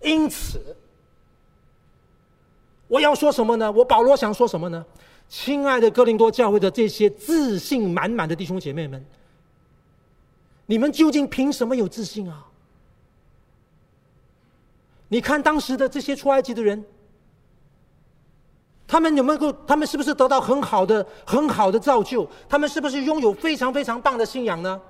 [0.02, 0.76] 因此，
[2.88, 3.72] 我要说什么呢？
[3.72, 4.86] 我保罗想说什么呢？
[5.28, 9.06] 亲爱的哥林多教会的这些自信满满的弟兄姐妹们，
[10.66, 12.46] 你们究竟凭什么有自信啊？
[15.08, 16.84] 你看当时的这些出埃及的人，
[18.90, 19.54] 他们有没有够？
[19.68, 22.28] 他们是不是得到很好的、很好的造就？
[22.50, 24.82] 他们是不是拥有非常非常棒的信仰呢？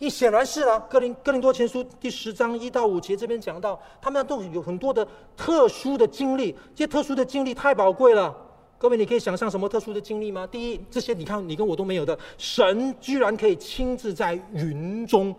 [0.00, 8.36] 你显然是了，啊，哥林哥林多前书第十章一到五节这边讲到，他们都有很多的特殊的经历，这些特殊的经历太宝贵了。
[8.76, 10.46] 各位，你可以想象什么特殊的经历吗？
[10.46, 15.34] 第一，这些你看你跟我都没有的，神居然可以亲自在云中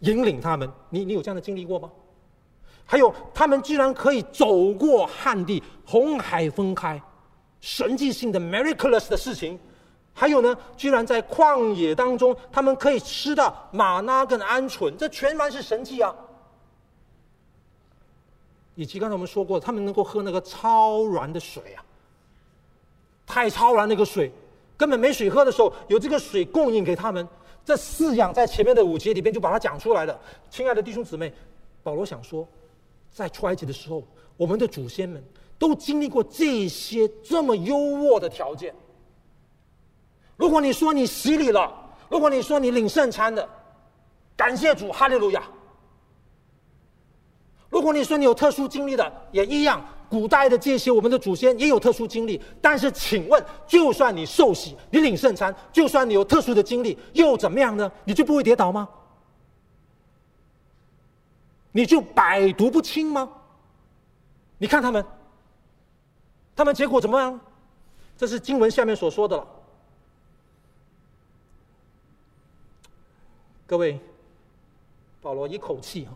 [0.00, 1.90] 引领他们，你你有这样的经历过吗？
[2.84, 7.00] 还有，他们居然可以走过旱地，红海分开，
[7.62, 9.58] 神迹性的 miraculous 的事情。
[10.12, 16.14] 还有呢，居然在旷野当中，他们可以吃到玛纳跟鹌鹑，这全然是神迹啊！
[18.74, 21.82] 以及刚才我们说过，他们能够喝那个超软的水啊，
[23.26, 24.30] 太超软那个水，
[24.76, 27.26] 根本没水喝的时候，有这个水供应给他们。
[27.64, 30.20] 这四样在前面的五节里边就把它讲出来了。
[30.50, 31.32] 亲爱的弟兄姊妹，
[31.82, 32.46] 保罗想说，
[33.10, 34.02] 在出埃及的时候，
[34.36, 35.24] 我们的祖先们
[35.62, 38.74] 都经历过这些这么优渥的条件。
[40.36, 41.72] 如果你说你洗礼了，
[42.08, 43.48] 如果你说你领圣餐的，
[44.36, 45.44] 感谢主，哈利路亚。
[47.70, 49.80] 如果你说你有特殊经历的，也一样。
[50.10, 57.88] 古代的这些我们的祖先也有特殊经历，但是请问，就算你受洗，你领圣餐，就算你有特殊的经历，又怎么样呢？
[58.02, 58.88] 你就不会跌倒吗？
[61.70, 63.30] 你就百毒不侵吗？
[64.58, 65.04] 你看他们，
[66.62, 67.40] 他们结果怎么样？
[68.16, 69.44] 这是经文下面所说的了。
[73.66, 73.98] 各位，
[75.20, 76.14] 保罗一口气啊，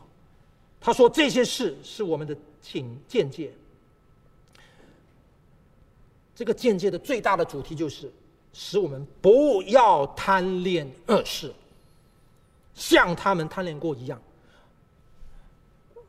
[0.81, 3.53] 他说这些事是我们的请见解。
[6.33, 8.09] 这个见解的最大的主题就是，
[8.53, 11.53] 使我们不要贪恋恶事，
[12.73, 14.23] 像他们贪恋过一样。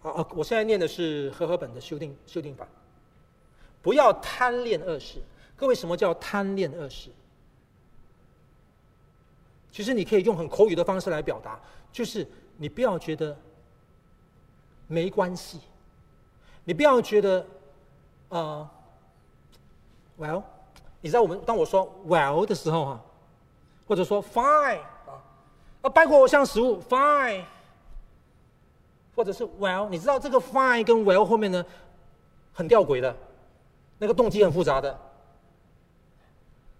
[0.04, 0.28] 啊啊！
[0.36, 2.70] 我现在念的是和合本的修订修订版。
[3.88, 5.24] 不要贪恋恶事。
[5.56, 7.10] 各位，什么叫贪恋恶事？
[9.72, 11.58] 其实你可以用很口语的方式来表达，
[11.90, 12.28] 就是
[12.58, 13.34] 你不要觉得
[14.88, 15.62] 没关系，
[16.66, 17.48] 你不要觉得。
[18.28, 18.70] 呃
[20.20, 20.44] Well，
[21.00, 23.02] 你知道我们当我说 Well 的时候哈，
[23.88, 25.24] 或者说 Fine 啊，
[25.84, 27.46] 啊，拜过偶像食物 Fine，
[29.16, 31.66] 或者是 Well，你知道这个 Fine 跟 Well 后面呢，
[32.52, 33.16] 很吊诡的，
[33.98, 35.00] 那个动机很复杂的。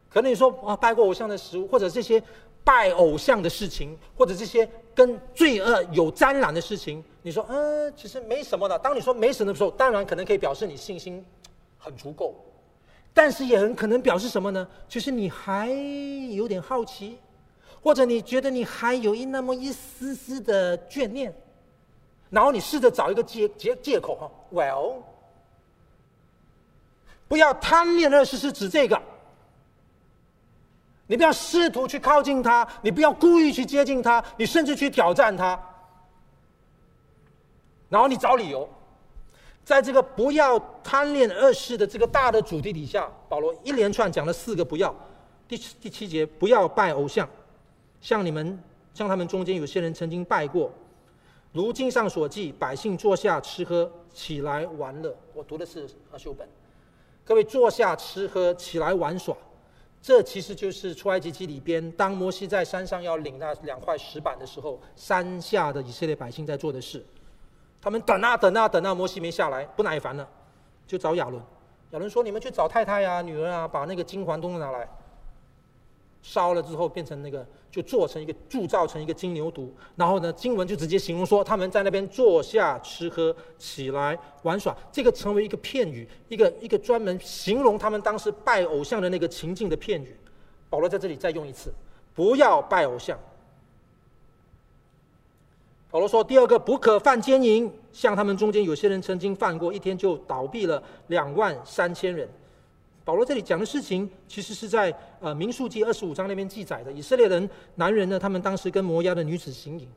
[0.10, 2.22] 可能你说啊，拜过偶像的食物，或者这些
[2.64, 8.80] 拜偶像的事情，或者这些跟罪恶有沾染的事情，你说嗯、其实没什么的。
[8.80, 11.24] 当你说没什么的时候，当然可能可以表示你信心
[11.78, 12.36] 很足够。
[13.14, 14.68] 但是也很可能表示什么呢？
[14.88, 17.18] 就是你还有点好奇，
[17.82, 21.34] 或者你觉得你还有一那么一丝丝的眷恋，
[22.30, 24.32] 然后你试着找一个借借借口哈。
[24.54, 24.98] Well，
[27.28, 29.02] 不要贪恋恶事是指这个，
[31.08, 35.60] 你不要试图去靠近他，你不要故意去接近他，你甚至去挑战他，
[37.90, 38.68] 然后你找理由。
[39.66, 44.96] 在这个不要贪恋恶事的这个大的主题底下，保罗一连串讲了四个不要。
[45.46, 47.28] 第第七节，不要拜偶像，
[48.00, 48.58] 像你们
[48.94, 50.72] 像他们中间有些人曾经拜过，
[51.52, 55.14] 如经上所记，百姓坐下吃喝，起来玩乐。
[55.34, 56.48] 我读的是阿修本，
[57.28, 59.36] 各位坐下吃喝，起来玩耍，
[60.02, 67.06] 这其实就是出埃及记里边，当摩西在山上要领那两块石板的时候，山下的以色列百姓在做的事。
[67.82, 70.26] 他们等啊等啊等啊，摩西没下来，不耐烦了，
[70.88, 71.44] 就找亚伦。
[71.92, 74.88] 亚伦说：“你们去找太太呀、啊、女儿啊，把那个金环都拿来。
[76.22, 79.70] 烧了之后，变成那个，就做成一个铸造成一个金牛犊。
[79.96, 84.76] 然后呢，经文就直接形容说，他们在那边坐下吃喝，起来玩耍。
[84.92, 90.16] 这个成为一个片语，一个一个专门形容他们当时拜偶像的那个情境的片语。
[90.70, 91.72] 保罗在这里再用一次：
[92.14, 93.18] 不要拜偶像。”
[95.90, 102.28] 保罗说：“第二个，不可犯奸淫，像他们中间有些人曾经犯过，一天就倒闭了两万三千人。”
[103.08, 106.92] 保罗这里讲的事情，其实是在呃民数记二十五章那边记载的。
[106.92, 109.88] 以色列人男人呢，他们当时跟摩押的女子行淫。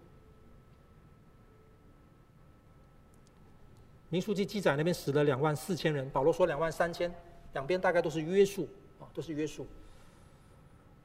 [4.11, 7.13] 民数记记载那边死了两万四千人，保罗说两万三千，
[7.53, 8.69] 两边大概都是约数
[9.01, 9.67] 啊，都是约数。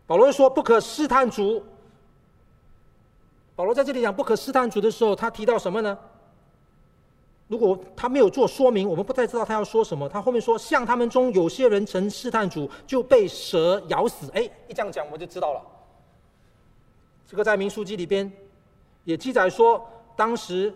[0.05, 1.65] 保罗说：“不可试探主。”
[3.57, 5.97] 保罗在这里讲不可试探主的时候，他提到什么呢？
[7.47, 10.09] 如果他没有做说明，我们不太知道他要说什么。
[10.09, 14.31] 他后面说，像他们中有些人曾试探主，就被蛇咬死。
[14.33, 15.61] 哎，一这样讲我就知道了。
[17.27, 18.31] 这个在民数记里边
[19.03, 20.73] 也记载说，当时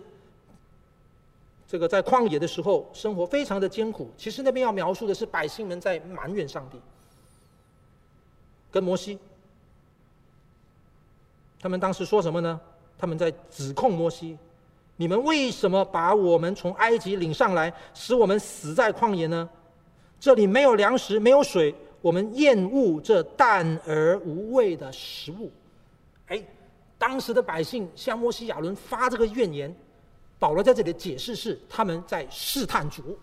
[1.67, 4.11] 这个在旷野的时候，生活非常的艰苦。
[4.17, 6.79] 其实那边要描述的是百姓们在埋怨上帝，
[8.69, 9.17] 跟摩西。
[11.59, 12.59] 他们当时说什么呢？
[12.97, 14.37] 他们在指控摩西
[14.99, 19.49] ：“你们为什么把我们从埃及领上来，使我们死在旷野呢？
[20.19, 25.49] 这里没有粮食，没有水，我们厌恶这淡而无味的食物。”
[26.27, 26.43] 哎，
[26.97, 29.73] 当时的百姓向摩西、亚伦发这个怨言。
[30.37, 33.17] 保罗在这里解释是：他们在试探主。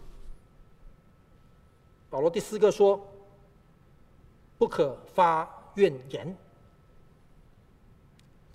[2.09, 2.99] 保罗第四个说
[4.57, 6.35] ：“不可发怨言。”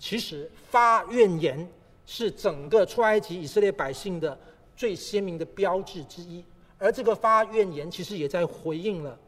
[0.00, 1.64] 其实发怨言
[2.14, 4.38] 是整个出埃及以色列百姓的
[4.76, 6.44] 最鲜明的标志之一，
[6.78, 9.18] 而这个发怨言其实也在回应了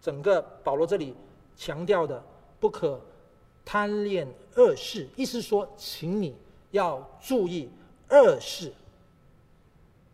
[0.00, 1.14] 整个保罗这里
[1.54, 2.24] 强调的
[2.58, 2.98] 不可
[3.66, 6.34] 贪恋恶事，意思说，请你
[6.70, 7.68] 要注意
[8.08, 8.72] 恶事，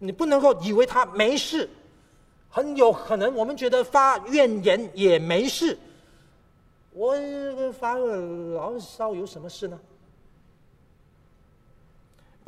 [0.01, 1.71] 你不能够以为他没事，
[2.51, 5.79] 很有可能我们觉得发怨言也没事。
[6.91, 7.15] 我
[7.79, 8.17] 发个
[8.57, 9.79] 牢骚有什么事呢？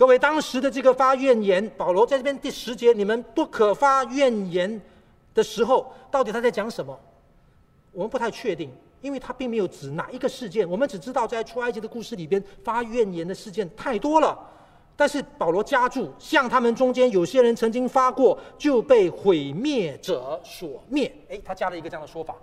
[0.01, 4.81] 各位，当时的这个发怨言，保罗在这边第十节，你们不可发怨言
[5.35, 6.99] 的时候，到底他在讲什么？
[7.93, 8.71] 我们不太确定，
[9.03, 10.67] 因为他并没有指哪一个事件。
[10.67, 14.39] 我们只知道在出埃及的故事里边，发怨言的事件太多了，
[14.97, 21.15] 但是保罗加注，像他们中间有些人曾经发过，就被毁灭者所灭。
[21.29, 22.35] 诶，他加了一个这样的说法。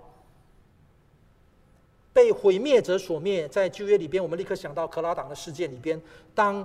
[2.12, 6.00] 被毁灭者所灭，在旧约里边，我们立刻想到可拉党的事件里边，
[6.36, 6.64] 当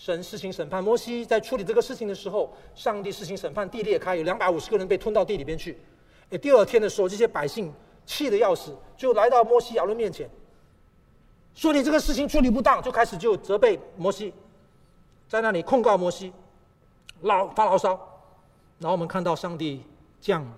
[0.00, 5.76] 神施行审判，摩西在处理这个事情的时候，上帝施行审判，地裂开，有两百五十个人被吞到地里边去。
[6.30, 7.70] 诶，第二天的时候，这些百姓
[8.06, 10.26] 气得要死，就来到摩西亚伦面前，
[11.54, 14.32] 说你这个事情处理不当，就开始就责备摩西。
[15.28, 16.32] 在那里控告摩西，
[17.20, 17.90] 牢发牢骚，
[18.78, 19.82] 然后我们看到上帝
[20.18, 20.50] 降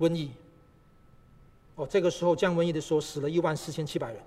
[0.00, 0.30] 瘟疫。
[1.74, 4.22] 哦，这个时候降瘟疫的时候，死了一万四千七百人。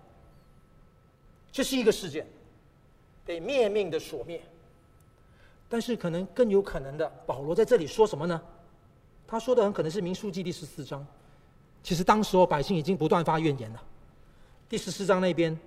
[1.51, 2.27] 这是一个事件，
[3.25, 4.41] 被灭命的所灭。
[5.69, 8.41] 但是可能更有可能的，保罗在这里说什么呢？
[9.27, 11.05] 他说的很可能是民数记第十四章。
[11.83, 13.81] 其实当时候百姓已经不断发怨言了。
[14.69, 15.57] 第十四章那边。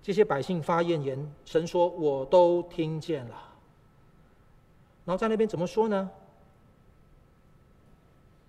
[0.00, 3.34] 这些百姓发怨言，神说：“我都听见了。”
[5.04, 6.08] 然后在那边怎么说呢？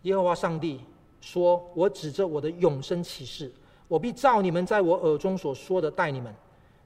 [0.04, 0.80] 耶和华上帝
[1.20, 3.52] 说：“我指着我的永生起誓，
[3.90, 6.34] 我必照你们在我耳中所说的待你们。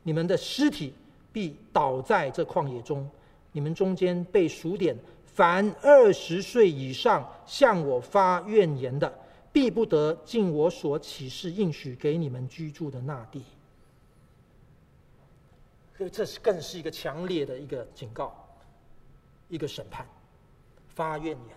[0.02, 0.94] 你们的尸体
[1.34, 3.10] 必倒在这旷野中。
[3.52, 9.14] 你们中间被数点，凡二十岁以上向我发怨言的，
[9.52, 13.44] 必不得进我所启示应许给你们居住的那地。”
[15.96, 18.36] 所以这是更是一个强烈的一个警告，
[19.48, 20.06] 一个审判，
[20.96, 21.56] 发怨言。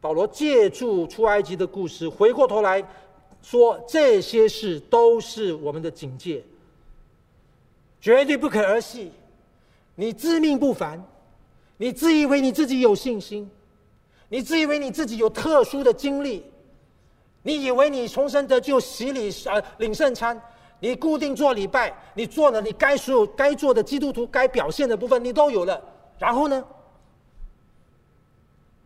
[0.00, 2.82] 保罗借助出埃及的故事，回过头来
[3.42, 6.42] 说，这些事都是我们的警戒，
[8.06, 9.10] 绝对不可儿戏。
[9.96, 11.04] 你自命不凡，
[11.76, 13.50] 你自以为你自己有信心，
[14.28, 16.44] 你自以为你自己有特殊的经历，
[17.42, 20.40] 你以为你重生得救、洗礼、呃领圣餐。
[20.78, 25.82] 你固定做礼拜，你做了你该所有该做的基督徒该表现的部分，你都有了。
[26.16, 26.64] 然后呢？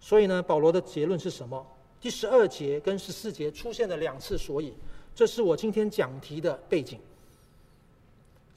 [0.01, 1.67] 所以呢，保罗的结论是什么？
[2.01, 4.73] 第十二节跟十四节出现了两次，所以
[5.15, 6.99] 这是我今天讲题的背景。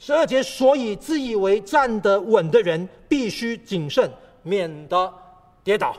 [0.05, 5.13] 十二节，所以自以为站得稳的人必须谨慎，免得
[5.63, 5.95] 跌倒。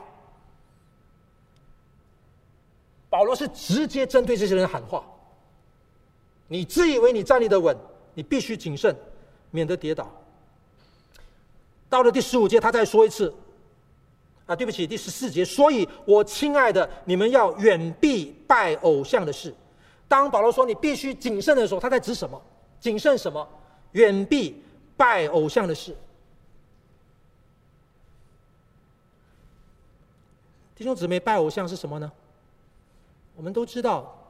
[3.09, 5.03] 保罗是直接针对这些人喊话。
[6.49, 7.75] 你自以为你站立得稳，
[8.13, 8.95] 你必须谨慎，
[9.51, 10.13] 免得跌倒。
[11.89, 13.35] 到了第十五节，他再说一次，
[14.45, 15.43] 啊，对不起，第十四节。
[15.43, 19.55] 所以我亲爱的，你们要远避拜偶像的事。
[20.07, 22.39] 当保罗说你必须谨慎的时候，他在指什么？
[22.79, 23.49] 谨慎什么？
[23.95, 24.63] 远避
[24.97, 25.97] 拜偶像的事。
[30.77, 32.13] 弟兄姊妹，拜偶像是什么呢？
[33.35, 34.21] 我们都知道。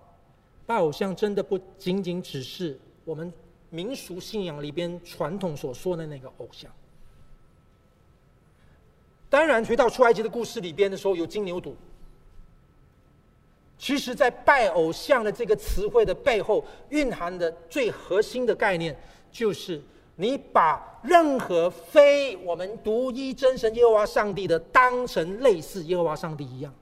[0.67, 3.31] 拜偶像真的不仅仅只是我们
[3.69, 6.71] 民俗信仰里边传统所说的那个偶像。
[9.29, 11.75] 当然，回到出埃及的故事里边的时候，有金牛犊。
[13.77, 18.97] 其实，在拜偶像的这个词汇的背后，蕴含的最核心的概念，
[19.35, 19.82] 就是
[20.14, 26.72] 你把任何非我们独一真神耶和华上帝的，当成类似耶和华上帝一样。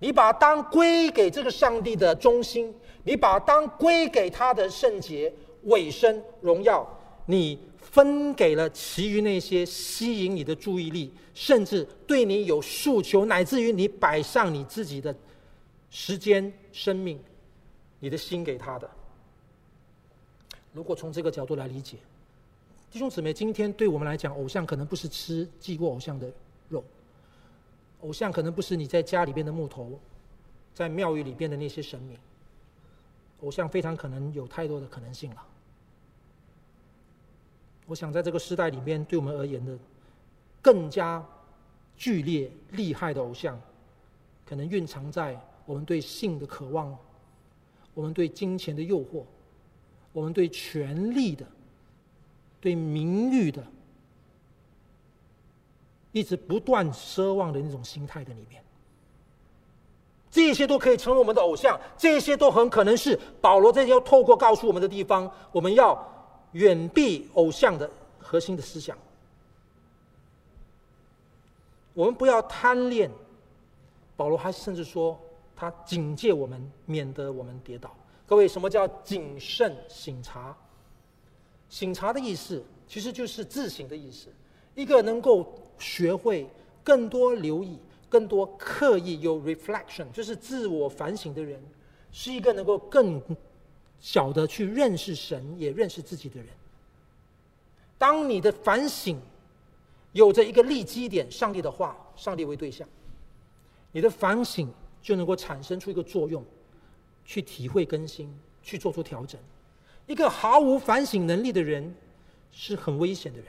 [0.00, 2.74] 你把当归给这个上帝的中心，
[3.04, 5.32] 你把当归给他的圣洁、
[5.62, 6.84] 委身、荣耀，
[7.26, 15.14] 你分给了其余那些吸引你的注意力，甚至对你有诉求，乃至于你摆上你自己的
[15.90, 17.18] 时间、生命、
[18.00, 18.90] 你的心给他的。
[20.76, 21.96] 如果从这个角度来理解，
[22.90, 26.30] 弟兄姊妹，今天对我们来讲，偶像可能不是吃祭过偶像的
[26.68, 26.84] 肉。
[28.02, 29.98] 偶像可能不是你在家里边的木头，
[30.74, 32.18] 在庙宇里边的那些神明。
[33.40, 35.42] 偶像非常可能有太多的可能性了。
[37.86, 39.78] 我想在这个时代里面，对我们而言的
[40.60, 41.24] 更加
[41.96, 43.58] 剧烈、厉害的偶像，
[44.44, 46.94] 可能蕴藏在我们对性的渴望，
[47.94, 49.24] 我们对金钱的诱惑，
[50.16, 51.44] 我们对权力的、
[52.58, 53.62] 对名誉的。
[56.12, 58.64] 一直不断奢望的那种心态的里面，
[60.30, 66.02] 这些都可以成为我们的偶像，这些都很可能是保罗这些要透过告诉我们的地方，我们要
[66.52, 68.96] 远避偶像的核心的思想。
[71.92, 73.10] 我们不要贪恋，
[74.16, 75.20] 保罗还甚至说
[75.54, 77.94] 他警戒我们，免得我们跌倒。
[78.26, 80.56] 各位，什么叫谨慎省察？
[81.70, 84.28] 省察的意思其实就是自省的意思，
[84.74, 85.62] 一个能够。
[85.78, 86.48] 学会
[86.82, 91.62] 更多留意、更多刻意有 reflection，就是自我反省的人，
[92.10, 93.20] 是一个能够更
[94.00, 96.48] 晓得去认识神、也认识自己的人。
[97.98, 99.20] 当你的反省
[100.12, 102.88] 有着一个立基点，上帝的话，上帝为对象，
[103.92, 104.72] 你的反省
[105.02, 106.42] 就能够产生出一个作用，
[107.26, 109.38] 去体会更新，去做出调整。
[110.06, 111.94] 一个毫无反省能力的人
[112.52, 113.48] 是很危险的人。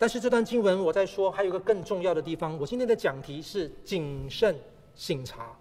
[0.00, 2.56] 但是这段经文我在说，还有一个更重要的地方。
[2.58, 4.56] 我今天的讲题是谨慎
[4.94, 5.56] 省察。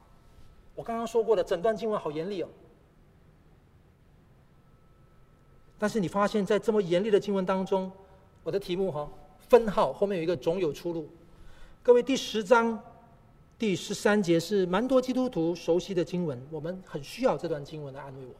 [0.75, 2.49] 我刚刚说过的，整段经文好严厉哦。
[5.79, 7.91] 但是你发现，在这么严厉的经文当中，
[8.43, 9.09] 我的题目哈
[9.47, 11.09] 分号后面有一个总有出路。
[11.81, 12.79] 各位，第十章
[13.59, 18.35] 第十三节是蛮多基督徒熟悉的经文，我们很需要这段经文来安慰我们。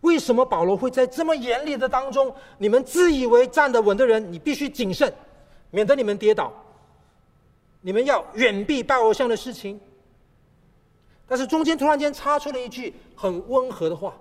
[0.00, 2.34] 为什么保罗会在这么严厉的当中？
[2.58, 5.12] 你们自以为站得稳的人，你必须谨慎，
[5.70, 6.52] 免得你们跌倒。
[7.80, 9.80] 你们要远避拜偶像的事情。
[11.26, 14.14] 但是中间突然间插出了一句很温和的话。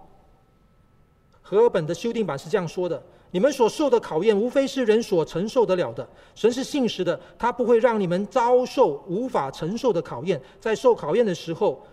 [1.41, 3.03] 和本的修订版是这样说的：
[3.33, 6.07] 你们所受的考验，无非是人所承受得了的。
[6.35, 10.39] 神是信实的，他不会让你们遭受无法承受的考验。
[10.61, 11.83] 在受考验的时候，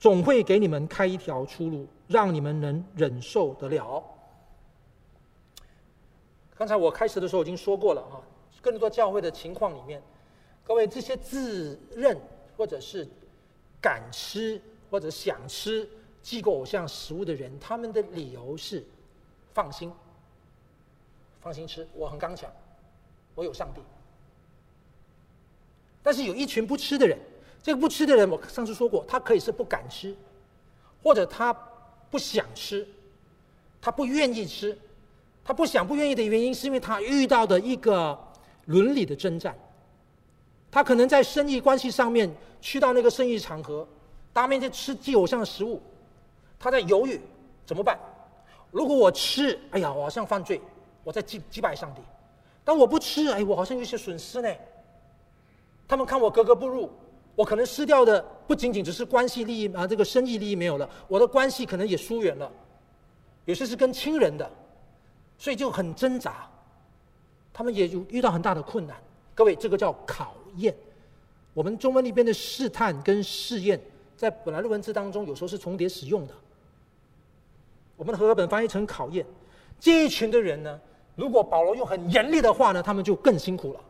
[0.00, 1.86] 总会给你们开一条出路。
[2.08, 4.04] 让你们能忍受得了。
[6.54, 8.20] 刚才我开始的时候已经说过了啊，
[8.60, 10.02] 更多教会的情况里面，
[10.62, 12.20] 各位这些自认
[12.54, 13.08] 或者是
[13.80, 15.88] 敢吃或者想吃
[16.22, 18.84] 祭过偶像食物的人，他们的理由是
[19.54, 19.90] 放心，
[21.42, 22.50] 放心吃，我很刚强，
[23.34, 23.82] 我有上帝。
[26.02, 27.18] 但是有一群不吃的人，
[27.62, 30.16] 这个不吃的人，我上次说过，他可以是不敢吃，
[31.02, 31.54] 或者他。
[32.10, 32.86] 不想吃，
[33.80, 34.76] 他不愿意吃，
[35.42, 38.18] 他不想不愿意的原因是因为他遇到的一个
[38.66, 39.56] 伦理的征战。
[40.70, 42.30] 他可能在生意关系上面
[42.60, 43.88] 去到那个生意场合，
[44.30, 45.80] 当面在吃祭偶像的食物，
[46.58, 47.18] 他在犹豫
[47.64, 47.98] 怎么办？
[48.70, 50.60] 如果我吃，哎呀，我好像犯罪，
[51.04, 52.00] 我在祭祭拜上帝；
[52.64, 54.48] 但我不吃，哎，我好像有些损失呢。
[55.88, 56.90] 他们看我格格不入。
[57.34, 62.52] 我可能失掉的不仅仅只是关系利益啊，这个生意利益没有了，我的关系可能也疏远了，
[63.46, 64.50] 有些是跟亲人的，
[65.38, 66.46] 所以就很挣扎，
[67.50, 68.94] 他们也就遇到很大的困难。
[69.34, 70.76] 各位，这个叫考验。
[71.54, 73.80] 我们中文里边的试探跟试验，
[74.14, 76.34] 在本来的文字当中有时候是重叠使用的。
[77.96, 79.24] 我们的和合本翻译成考验，
[79.80, 80.78] 这一群的人呢，
[81.14, 83.80] 如果保罗用很严厉的话呢，他们就更辛苦了。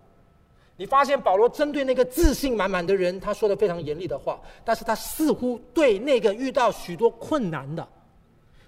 [0.77, 7.87] 你发现保罗针对那个自信满满的人，他说的非常严厉的话，但是他似乎对那个遇到许多困难的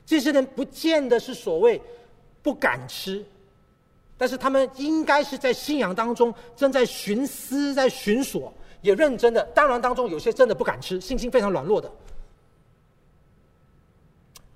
[0.07, 1.81] 这些人，不见得是所谓
[2.43, 3.25] 不敢吃，
[4.17, 8.53] 但是他们应该是在信仰当中正在寻思、在寻索，
[8.83, 9.43] 也认真的。
[9.55, 11.91] 当然当中有些真的不敢吃，信心非常软弱的，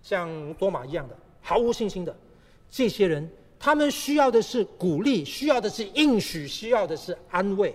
[0.03, 2.15] 像多马一样的毫无信心的
[2.71, 3.29] 这些人。
[3.59, 7.75] 他们需要的是鼓励，需要的是应许，需要的是安慰。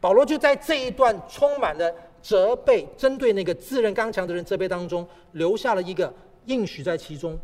[0.00, 6.12] 保罗就在这一段充满了责备，针对那个自认刚强的人责备当中，留下了一个
[6.46, 7.38] 应许在其中。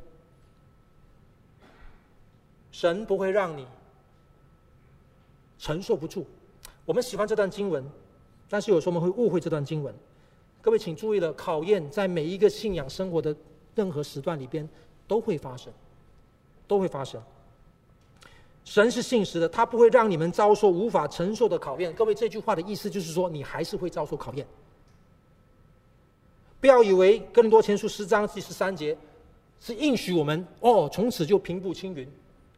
[2.70, 3.66] 神不会让你
[5.59, 6.26] 承受不住。
[6.84, 7.84] 我们喜欢这段经文，
[8.49, 9.93] 但是有时候我们会误会这段经文。
[10.62, 13.34] 各位请注意了，考验在每一个信仰生活的
[13.74, 14.68] 任何时段里边
[15.09, 15.72] 都会发生，
[16.68, 17.20] 都会发生。
[18.64, 21.92] 神是信实的，他不会让你们遭受无法承受的考验。
[21.92, 24.46] 各位，这句话的意思就是说，你还是会遭受考验。
[26.61, 28.96] 不要以为哥林多前书十章第十三节
[29.58, 32.06] 是应许我们哦，从此就平步青云、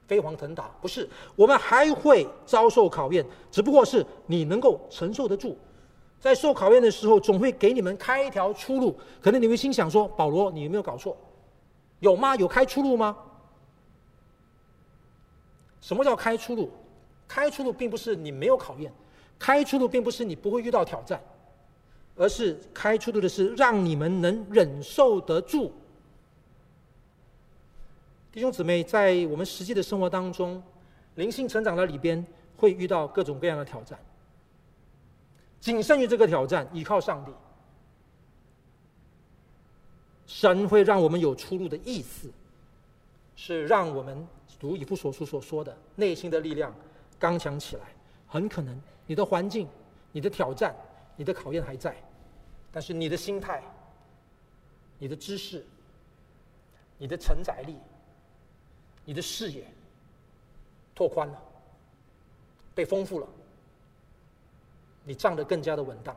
[0.07, 0.71] 飞黄腾达。
[0.81, 5.57] 不是，我们还会遭受考验，只不过是你能够承受得住。
[6.21, 8.95] 在受考验的时候，总会给你们开一条出路。
[9.21, 11.17] 可能你会心想说：“保罗，你有没有搞错？
[12.01, 12.37] 有吗？
[12.37, 13.17] 有开出路吗？”
[15.83, 16.71] 什么叫开出路？
[17.29, 18.93] 开出路并不是你没有考验，
[19.39, 21.19] 开出路并不是你不会遇到挑战，
[22.15, 25.73] 而是开出路的是让你们能忍受得住。
[28.31, 30.63] 弟兄姊妹，在我们实际的生活当中，
[31.15, 32.23] 灵性成长的里边
[32.59, 33.99] 会遇到各种各样的挑战，
[35.59, 37.33] 仅限于这个挑战，依靠上帝，
[40.27, 42.31] 神会让我们有出路的意思，
[43.37, 44.27] 是让我们。
[44.69, 46.73] 如以弗所书所说的，内心的力量
[47.19, 47.83] 刚强起来，
[48.29, 49.69] 很可能你的环境、
[50.13, 50.73] 你的挑战、
[51.17, 51.97] 你的考验还在，
[52.71, 53.61] 但是你的心态、
[54.99, 55.67] 你的知识、
[56.97, 57.77] 你的承载力、
[59.05, 59.67] 你的视野
[60.95, 61.43] 拓宽了，
[62.73, 63.27] 被丰富了，
[65.03, 66.17] 你站得更加的稳当，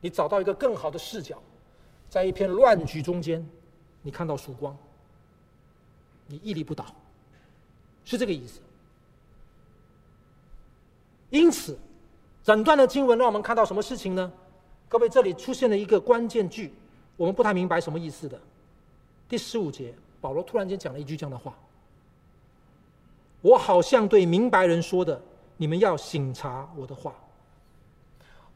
[0.00, 1.42] 你找到一个更好的视角，
[2.08, 3.44] 在一片乱局中间，
[4.00, 4.76] 你看到曙光，
[6.28, 6.86] 你屹立不倒，
[8.04, 8.60] 是这个意思。
[11.30, 11.76] 因此，
[12.42, 14.32] 整段的经文让我们看到什么事情呢？
[14.88, 16.72] 各位，这里出现了一个关键句，
[17.16, 18.40] 我们不太明白什么意思的。
[19.28, 21.58] 第十五节，保罗突然间讲了一句这样的话
[23.42, 25.20] ：“我好像对明白人说的，
[25.56, 27.14] 你们要省察我的话。”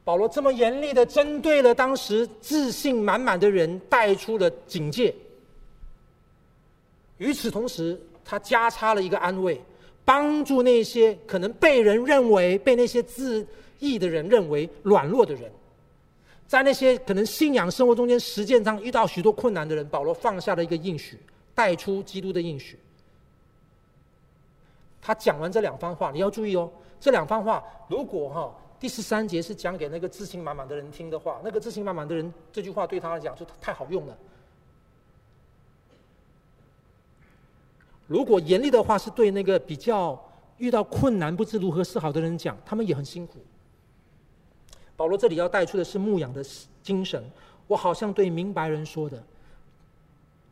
[0.04, 5.14] 保罗这么严厉的针对了当时自信满满的人，带出了警戒。
[7.16, 9.58] 与此同时，他加插了一个安慰。
[10.04, 13.46] 帮助那些可能被人认为、被那些自
[13.78, 15.52] 义的人认为软弱的人，
[16.46, 21.18] 在那些可能信仰生活中间实践上遇到许多困难的人，保罗放下了一个应许，
[21.54, 22.78] 带出基督的应许。
[25.02, 28.50] 他讲完这两番话，你要注意哦，这两番话如果哈
[28.80, 34.16] 第十三节是讲给那个自信满满的人听的话，那个自信满满的人这句话对他来讲就太好用了。
[38.08, 40.20] 如果严厉的话是对那个比较
[40.56, 43.38] 遇到困难不知如何是好的人讲，他们也很辛苦。
[44.96, 46.44] 保罗这里要带出的是牧养的
[46.82, 47.22] 精神。
[47.68, 49.22] 我好像对明白人说的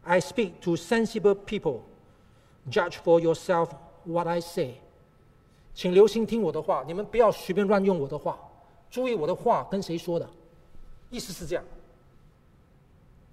[0.05, 1.81] ：“I speak to sensible people.
[2.71, 3.71] Judge for yourself
[4.05, 4.75] what I say.”
[5.75, 8.39] 请留心听我的话，你们不要随便乱用我的话。
[8.91, 10.29] 注意我的话跟谁说的，
[11.11, 11.65] 意思是这样。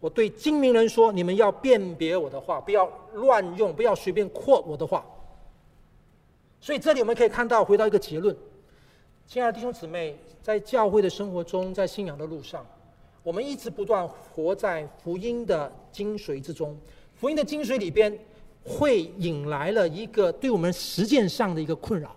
[0.03, 5.01] 我对精明人说：“你们要辨别我的话，不要乱用，不要随便扩我的话。”
[6.59, 8.35] 所以这里我们可以看到，回到一个结论：
[9.25, 12.65] 亲爱的弟兄姊妹，在教会的生活中，在信仰的路上，
[13.23, 16.77] 我们一直不断活在福音的精髓之中。
[17.15, 18.19] 福音的精髓里边，
[18.65, 22.13] 会引来了一个对我们实践上的一个困扰，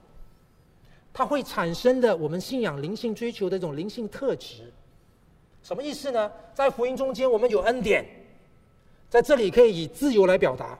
[1.12, 4.72] 它会产生的我们信仰灵性追求的这种灵性特质。
[5.66, 6.30] 什么意思呢？
[6.54, 8.06] 在福音中间，我们有恩典，
[9.10, 10.78] 在这里可以以自由来表达。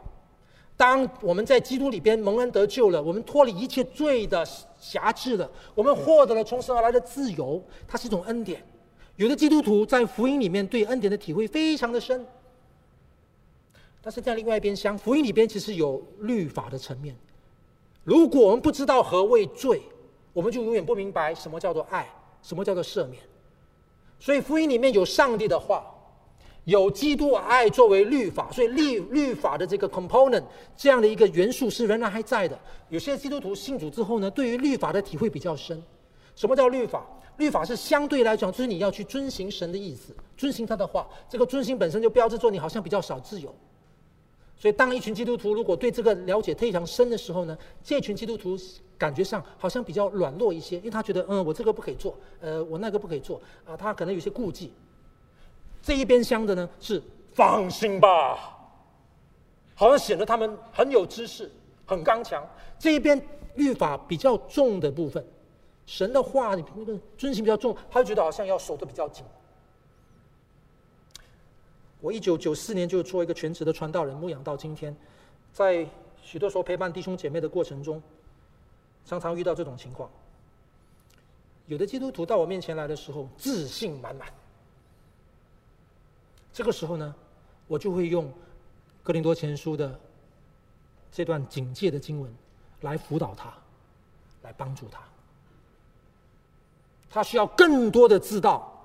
[0.77, 4.47] 当我们在基督里边蒙恩得救了，我们脱离一切罪的
[4.79, 8.65] 辖制了，我们获得了从神而来的自由，它是一种恩典。
[9.17, 12.25] 有的基督徒在福音里面对恩典的体会非常的深，
[14.01, 17.13] 但是在另外一边厢，福音里边其实有律法的层面。
[18.05, 19.83] 如果我们不知道何谓罪，
[20.33, 22.09] 我们就永远不明白什么叫做爱，
[22.41, 23.21] 什么叫做赦免。
[24.19, 25.85] 所以福音里面有上帝的话，
[26.65, 30.43] 有基督爱作为律法，所以律律法的这个 component
[30.77, 32.59] 这样的一个元素是仍然还在的。
[32.89, 35.81] 有些基督徒信主之后呢，对于律法的体会比较深。
[36.35, 37.07] 什么叫律法？
[37.37, 41.07] 律法是相对来讲，就是你要去遵行神的意思，遵行他的话。
[41.29, 43.55] 这个遵行本身就标志着你好像比较少自由。
[44.59, 48.57] 所以当一群基督徒如果对这个了解非常深的时候呢，这群基督徒。
[48.99, 54.73] 感觉上好像比较软弱一些，因为他觉得，嗯，我这个不可以做，呃，我那个不可以做，啊，他可能有些顾忌。
[55.83, 57.03] 这一边厢的呢是
[57.35, 58.57] 放心吧，
[59.75, 61.53] 好像显得他们很有知识，
[61.85, 62.43] 很刚强。
[62.79, 63.23] 这一边
[63.57, 65.23] 律法比较重的部分，
[65.85, 69.23] 神的话那个遵行比较重，他就觉得好像要守得比较紧。
[72.01, 74.95] 我一九九四年就做一个全职的传道人，牧养到今天，
[75.53, 75.87] 在
[76.23, 78.03] 许多时候陪伴弟兄姐妹的过程中。
[79.09, 80.11] 常常遇到这种情况，
[81.67, 84.27] 有的基督徒到我面前来的时候，自信满满。
[86.53, 87.15] 这个时候呢，
[87.69, 88.29] 我就会用
[89.05, 89.97] 哥林多前书的
[91.13, 92.35] 这段警戒的经文
[92.81, 93.55] 来辅导他，
[94.43, 95.01] 来帮助他。
[97.09, 98.76] 他需要更多的知道。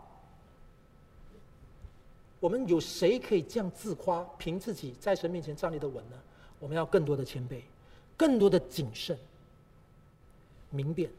[2.42, 6.20] 我们有谁可以这样自夸，凭自己在神面前站立的稳呢？
[6.60, 7.62] 我们要更多的谦卑，
[8.18, 9.18] 更多的谨慎。
[10.72, 11.12] 明辨，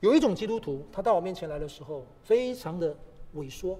[0.00, 2.96] 有一种基督徒，他到我面前来的时候，非常的
[3.36, 3.78] 萎缩，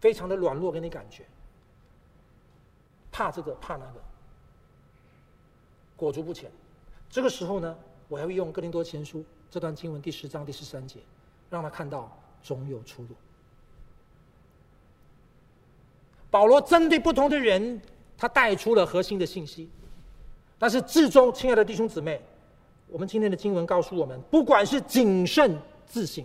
[0.00, 1.24] 非常的软弱，给你感觉，
[3.10, 4.02] 怕这个怕那个，
[5.96, 6.50] 裹足不前。
[7.08, 11.00] 这个时候呢，我还会用哥林多前书这段经文第十章第十三节，
[11.48, 13.14] 让他看到总有出路。
[16.32, 17.78] 保罗针对不同的人，
[18.16, 19.68] 他带出了核心的信息。
[20.58, 22.18] 但是至终，亲爱的弟兄姊妹，
[22.88, 25.54] 我们今天的经文告诉我们，不管是谨慎
[25.86, 26.24] 自省，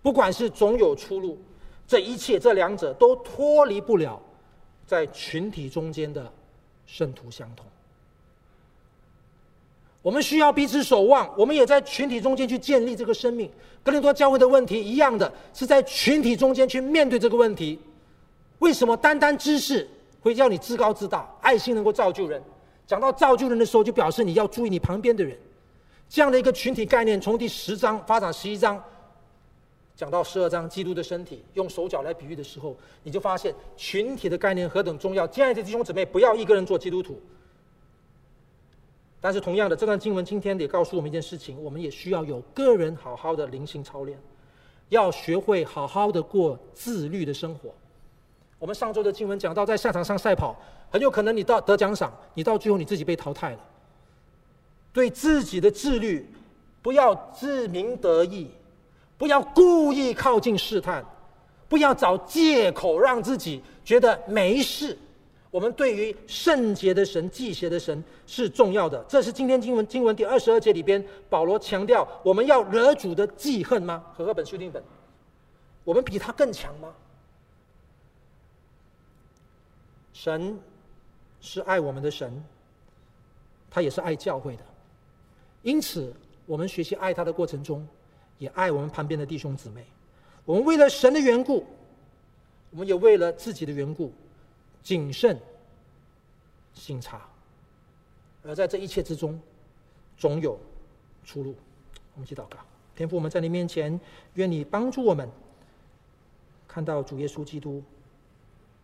[0.00, 1.38] 不管是总有出路，
[1.86, 4.18] 这一切这两者都脱离不了
[4.86, 6.32] 在群体中间的
[6.86, 7.66] 圣徒相同。
[10.00, 13.50] 我们需要彼此守望，我们也在群体中间去建立这个生命。
[13.82, 17.78] 格林多教会的问题一样的，是在群体中间去面对这个问题。
[18.62, 19.86] 为什么单单知识
[20.20, 21.28] 会叫你自高自大？
[21.40, 22.40] 爱心能够造就人。
[22.86, 25.36] 讲到造就人的时候，就表示你要注意你旁边的人，
[26.08, 28.80] 这样的一个群体概念，从第十章发展十一章，
[29.96, 35.26] 讲到十二章基督的身体，用手脚来比喻的时候，你就发现群体的概念何等重要。
[35.26, 37.20] 亲爱的弟兄姊妹，不要一个人做基督徒。
[39.20, 44.16] 但是同样的，这段经文今天也告诉我们一件事情：我们也需要有个人好好的灵性操练，
[44.88, 47.74] 要学会好好的过自律的生活。
[48.62, 50.56] 我们上周的经文讲到，在赛场上赛跑，
[50.88, 53.58] 很有可能你到得奖赏，你到最后你自己被淘汰了。
[54.92, 56.24] 对自己的自律，
[56.80, 58.48] 不要自鸣得意。
[59.18, 61.04] 不要故意靠近试探，
[61.68, 64.96] 不要找借口让自己觉得没事。
[65.50, 69.04] 我们对于圣洁的神、忌邪的神是重要的。
[69.08, 74.04] 这是今天经文经文第二十二节里边保罗强调：我们要惹主的记恨吗？
[74.16, 74.80] 和赫本修订本，
[75.82, 76.88] 我们比他更强吗？
[80.12, 80.58] 神
[81.40, 82.42] 是爱我们的神，
[83.70, 84.64] 他也是爱教会的。
[85.62, 86.14] 因此，
[86.46, 87.86] 我们学习爱他的过程中。
[88.38, 89.86] 也爱我们旁边的弟兄姊妹，
[90.44, 91.64] 我们为了神的缘故，
[92.70, 94.12] 我们也为了自己的缘故，
[94.82, 95.38] 谨慎
[96.74, 97.22] 省察，
[98.42, 99.40] 而在这一切之中，
[100.16, 100.58] 总有
[101.24, 101.54] 出路。
[102.14, 102.58] 我们一起祷告，
[102.96, 104.00] 天父，我们在你面前，
[104.34, 105.30] 愿你帮助我们
[106.66, 107.80] 看到主耶稣基督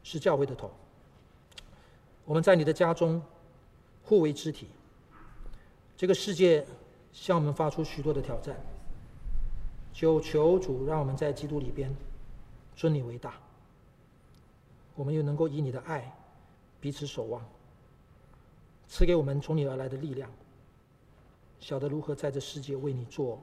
[0.04, 0.70] 是教会的头。
[2.28, 3.22] 我们在你的家中
[4.04, 4.68] 互为肢体，
[5.96, 6.66] 这个世界
[7.10, 8.54] 向我们发出许多的挑战。
[9.94, 11.90] 求求主，让我们在基督里边
[12.76, 13.32] 尊你为大。
[14.94, 16.14] 我们又能够以你的爱
[16.82, 17.42] 彼此守望，
[18.86, 20.30] 赐给我们从你而来的力量，
[21.58, 23.40] 晓得如何在这世界为你做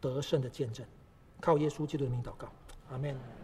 [0.00, 0.86] 得胜的见证。
[1.38, 2.50] 靠耶稣基督的名祷告，
[2.90, 3.43] 阿门。